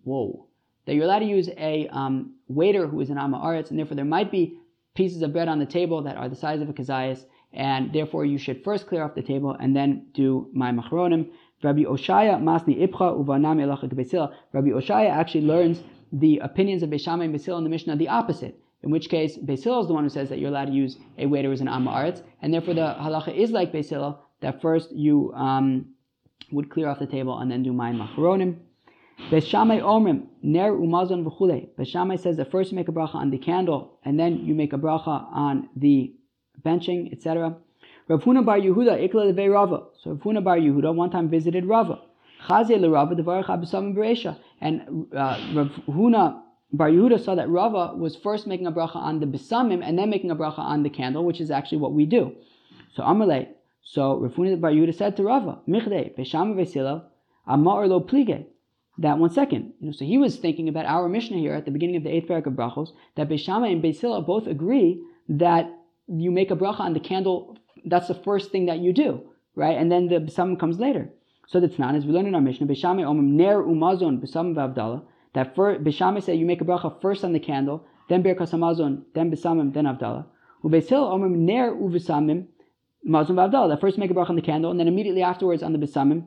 [0.04, 0.48] Whoa,
[0.86, 3.96] that you're allowed to use a um, waiter who is an Amma Aretz, and therefore
[3.96, 4.60] there might be
[4.96, 8.26] pieces of bread on the table that are the size of a kazayas, and therefore
[8.26, 11.30] you should first clear off the table and then do mayim achronim.
[11.64, 13.58] Rabbi Oshaya Masni Ipcha Uvanam.
[14.54, 15.82] Rabbi Oshaya actually learns
[16.12, 18.60] the opinions of Beis Shammai and Basil in the Mishnah the opposite.
[18.84, 21.26] In which case, Basil is the one who says that you're allowed to use a
[21.26, 25.88] waiter as an Amma and therefore the halacha is like Basil, that first you um,
[26.52, 28.58] would clear off the table and then do mayim achronim.
[29.32, 31.68] Beis Shammai omrim ner umazon v'chule.
[31.78, 34.56] Beis Shammai says that first you make a bracha on the candle and then you
[34.56, 36.14] make a bracha on the
[36.64, 37.58] benching, etc.
[38.08, 39.84] Rav Huna bar Yehuda ikla levei Rava.
[40.02, 42.00] So Rav Huna bar Yehuda one time visited Rava.
[42.48, 44.38] Chazir le Rava devarach abisamim beresha.
[44.62, 46.42] And uh, Rav Huna
[46.72, 50.10] bar Yehuda saw that Rava was first making a bracha on the bisamim and then
[50.10, 52.34] making a bracha on the candle, which is actually what we do.
[52.94, 53.50] So Amalei.
[53.84, 57.04] So Rav Huna bar Yehuda said to Rava, Michdei besham vesila
[57.46, 58.46] amar lo plige.
[59.00, 59.74] That one second.
[59.80, 62.10] You know, so he was thinking about our Mishnah here at the beginning of the
[62.10, 65.70] eighth parak of brachos that Beis Shammai and Beisila both agree that
[66.08, 69.22] you make a bracha on the candle that's the first thing that you do,
[69.56, 69.78] right?
[69.78, 71.10] And then the besamim comes later.
[71.48, 74.56] So the Tanan is we learn in our Mishnah, Beis Shammai omim ner umazon besamim
[74.56, 78.24] v'avdala, that for Beis Shammai say you make a bracha first on the candle, then
[78.24, 80.26] birkas hamazon, then besamim, then avdala.
[80.64, 82.48] Ubesil omim ner uvesamim
[83.08, 85.74] mazon v'avdala, that first make a bracha on the candle, and then immediately afterwards on
[85.74, 86.26] the besamim,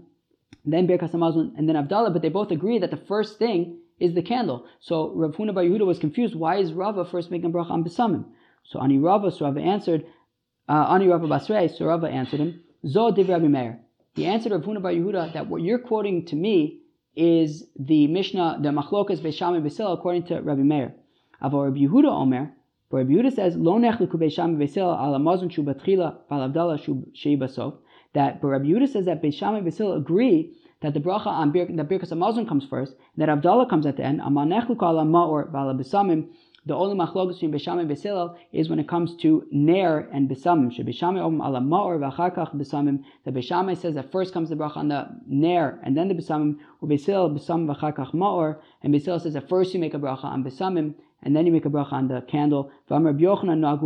[0.65, 4.15] then birkas hamazon, and then avdala, but they both agree that the first thing is
[4.15, 4.67] the candle.
[4.81, 6.35] So Rav Huna Bar Yehuda was confused.
[6.35, 8.25] Why is Rava first making bracha on besamim?
[8.65, 10.05] So Ani Rava, so Rava answered,
[10.69, 13.81] uh, Ani Rava Basrei, so Rava answered him, Zo div Rabbi Meir.
[14.15, 16.81] The answer to Rav Bar Yehuda that what you're quoting to me
[17.15, 20.95] is the Mishnah, the Machlokas Beis Shammai Basil, according to Rabbi Meir.
[21.43, 22.53] Avo Rabbi Yehuda Omer,
[22.91, 27.37] but Rabbi Yehuda says, Lo nechliku Beis Shammai Basil ala mazon shu batchila palavdala shu
[27.37, 27.79] basov.
[28.15, 31.89] That, Rabbi Yehuda says that Beis Shammai Basil agree that the bracha on Bir, that
[31.89, 34.21] Birkas Hamazon comes first, and that Avdallah comes at the end.
[34.21, 36.29] Amanechlu ala ma'or vala besamim
[36.67, 40.09] the only machlokas between Beis Shammai and Beis Hillel is when it comes to Ner
[40.13, 40.71] and Besamim.
[40.71, 43.03] Shebishame om ala ma'or v'achakach Besamim.
[43.25, 46.15] The Beis Shammai says that first comes the bracha on the Ner and then the
[46.15, 46.59] Besamim.
[46.83, 48.59] Ubesilel Besamim v'achakach ma'or.
[48.83, 51.53] And Beis Hillel says that first you make a bracha on Besamim and then you
[51.53, 52.71] make a bracha on the candle.
[52.89, 53.77] And Rabbi Yochanan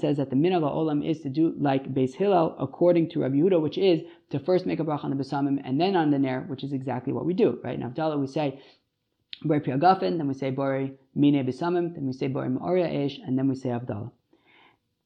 [0.00, 3.60] says that the minhag olam is to do like Beis Hillel according to Rabbi Yehuda,
[3.60, 4.00] which is
[4.30, 6.72] to first make a bracha on the besamim and then on the ner, which is
[6.72, 7.58] exactly what we do.
[7.62, 7.78] Right?
[7.78, 8.60] In Avdallah we say
[9.42, 13.38] Bori Priagafen, then we say Bori Mine Bisamim, then we say Bori Ma'oria Eish, and
[13.38, 14.10] then we say Avdallah.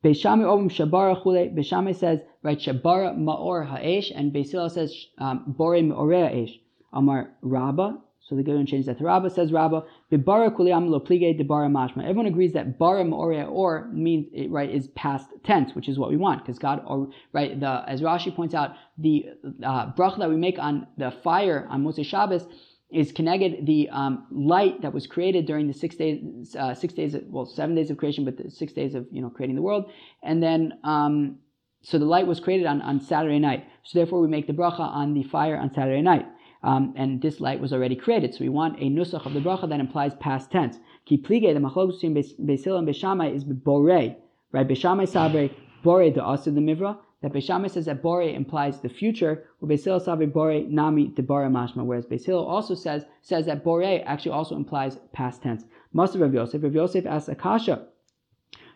[0.05, 4.95] Beis Shammai Ovim Shabara Chule, Beis Shammai says, right, Shabara Ma'or Ha'esh, and Beisila says,
[5.19, 6.61] um, Bori Ma'oria Eish.
[6.93, 7.99] Amar Rabba,
[8.29, 12.03] so the Gemara changes that to says Rabba, Bibara Kuliyam Lo Plige Debara Mashma.
[12.03, 16.19] Everyone agrees that Bara Ma'oria Or means, right, is past tense, which is what we
[16.19, 19.27] want, because God, or, right, the, as Rashi points out, the
[19.65, 22.47] uh, bracha that we make on the fire on Motzei Shabbos,
[22.91, 27.15] is connected the um, light that was created during the six days, uh, six days,
[27.15, 29.63] of, well, seven days of creation, but the six days of you know creating the
[29.63, 29.91] world,
[30.23, 31.39] and then um,
[31.83, 33.67] so the light was created on, on Saturday night.
[33.85, 36.27] So therefore, we make the bracha on the fire on Saturday night,
[36.63, 38.35] um, and this light was already created.
[38.35, 40.79] So we want a nusach of the bracha that implies past tense.
[41.05, 44.69] Ki plige the machlok between Beis Hillel and Beis Shammai is bore, right?
[44.69, 45.51] Beis Shammai sabre
[45.83, 49.69] bore the asid the mivra that Beis Shammai says that Bore implies the future, where
[49.69, 54.55] Basil Savi Bore Nami Debara Mashma, whereas Basil also says says that Bore actually also
[54.55, 55.65] implies past tense.
[55.93, 57.87] Master Rav Yosef, Rav Yosef asks Akasha,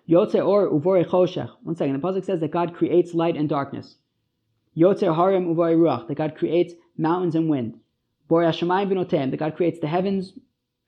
[0.08, 1.50] Yotze or Uvore Choshech.
[1.62, 3.96] One second, the Pasuk says that God creates light and darkness.
[4.76, 7.78] Yotze Harim Uvore Ruach, that God creates mountains and wind.
[8.28, 10.32] Bore Hashemayim V'Notem, that God creates the heavens,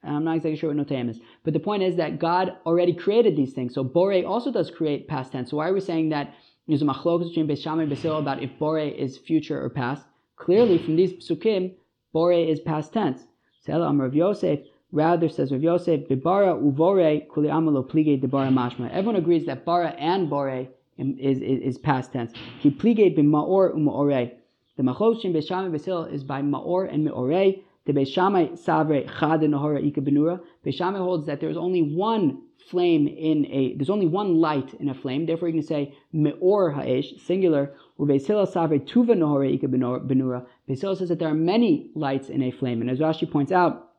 [0.07, 1.20] I'm not exactly sure what Notem is.
[1.44, 3.74] But the point is that God already created these things.
[3.74, 5.50] So Bore also does create past tense.
[5.50, 6.34] So why are we saying that
[6.68, 10.05] there's a machlokas between Beis and Basil about if Bore is future or past.
[10.36, 11.74] Clearly, from these psukim,
[12.12, 13.22] Bore is past tense.
[13.66, 14.61] Sela Amar Rav Yosef,
[14.92, 18.90] rather says Rav Yosef, Bibara uvore kuli amalo plige debara mashma.
[18.90, 22.32] Everyone agrees that bara and bore is, is, is past tense.
[22.61, 24.32] He plige b'maor u'maore.
[24.76, 27.62] The machlokas between Beis is by maor and meore.
[27.86, 30.40] The Beis savre chad nahora ika benura.
[30.64, 34.88] Beis holds that there is only one flame in a, there's only one light in
[34.88, 40.46] a flame, therefore you can say me'or ha'esh, singular, u'beisila save tuva nohore ika benura.
[40.74, 43.90] Says that there are many lights in a flame, and as Rashi points out,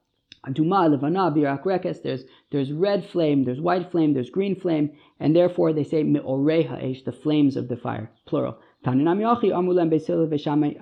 [0.48, 5.74] Aduma, Levana, Birak there's there's red flame, there's white flame, there's green flame, and therefore
[5.74, 8.58] they say me'ore ha'esh, the flames of the fire, plural.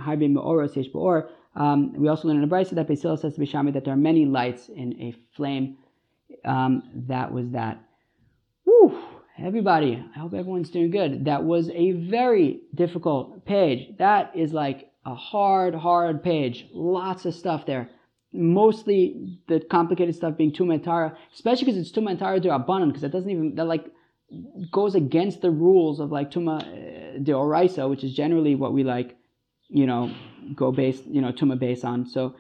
[0.04, 1.28] Harbi.
[1.56, 3.94] Um, we also learn in the Brisa that Beisila says to Beis Shammai that there
[3.94, 5.78] are many lights in a flame
[6.44, 7.80] um, that was that.
[8.66, 8.98] Woo!
[9.38, 11.26] everybody, I hope everyone's doing good.
[11.26, 13.98] That was a very difficult page.
[13.98, 16.68] That is like a hard, hard page.
[16.72, 17.90] Lots of stuff there.
[18.32, 23.30] Mostly the complicated stuff being Tumantara, especially because it's Tumantara de Abanan, because it doesn't
[23.30, 23.86] even, that like
[24.72, 28.84] goes against the rules of like Tuma uh, de Oraisa, which is generally what we
[28.84, 29.16] like,
[29.70, 30.14] you know,
[30.56, 32.06] go based, you know, Tuma base on.
[32.06, 32.36] So,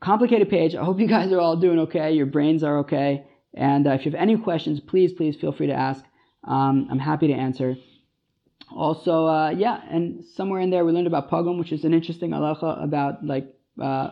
[0.00, 0.74] complicated page.
[0.74, 2.12] I hope you guys are all doing okay.
[2.12, 3.24] Your brains are okay.
[3.54, 6.04] And uh, if you have any questions, please, please feel free to ask.
[6.44, 7.76] Um, I'm happy to answer.
[8.74, 12.30] Also, uh, yeah, and somewhere in there we learned about pogrom, which is an interesting
[12.30, 13.46] halacha about like
[13.80, 14.10] uh,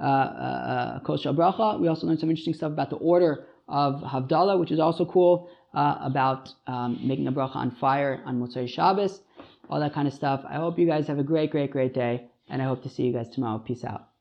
[0.00, 1.78] uh, uh, kosher bracha.
[1.78, 5.50] We also learned some interesting stuff about the order of Havdalah, which is also cool,
[5.74, 9.20] uh, about um, making a bracha on fire on Motzei Shabbos,
[9.68, 10.44] all that kind of stuff.
[10.48, 13.04] I hope you guys have a great, great, great day, and I hope to see
[13.04, 13.58] you guys tomorrow.
[13.58, 14.11] Peace out.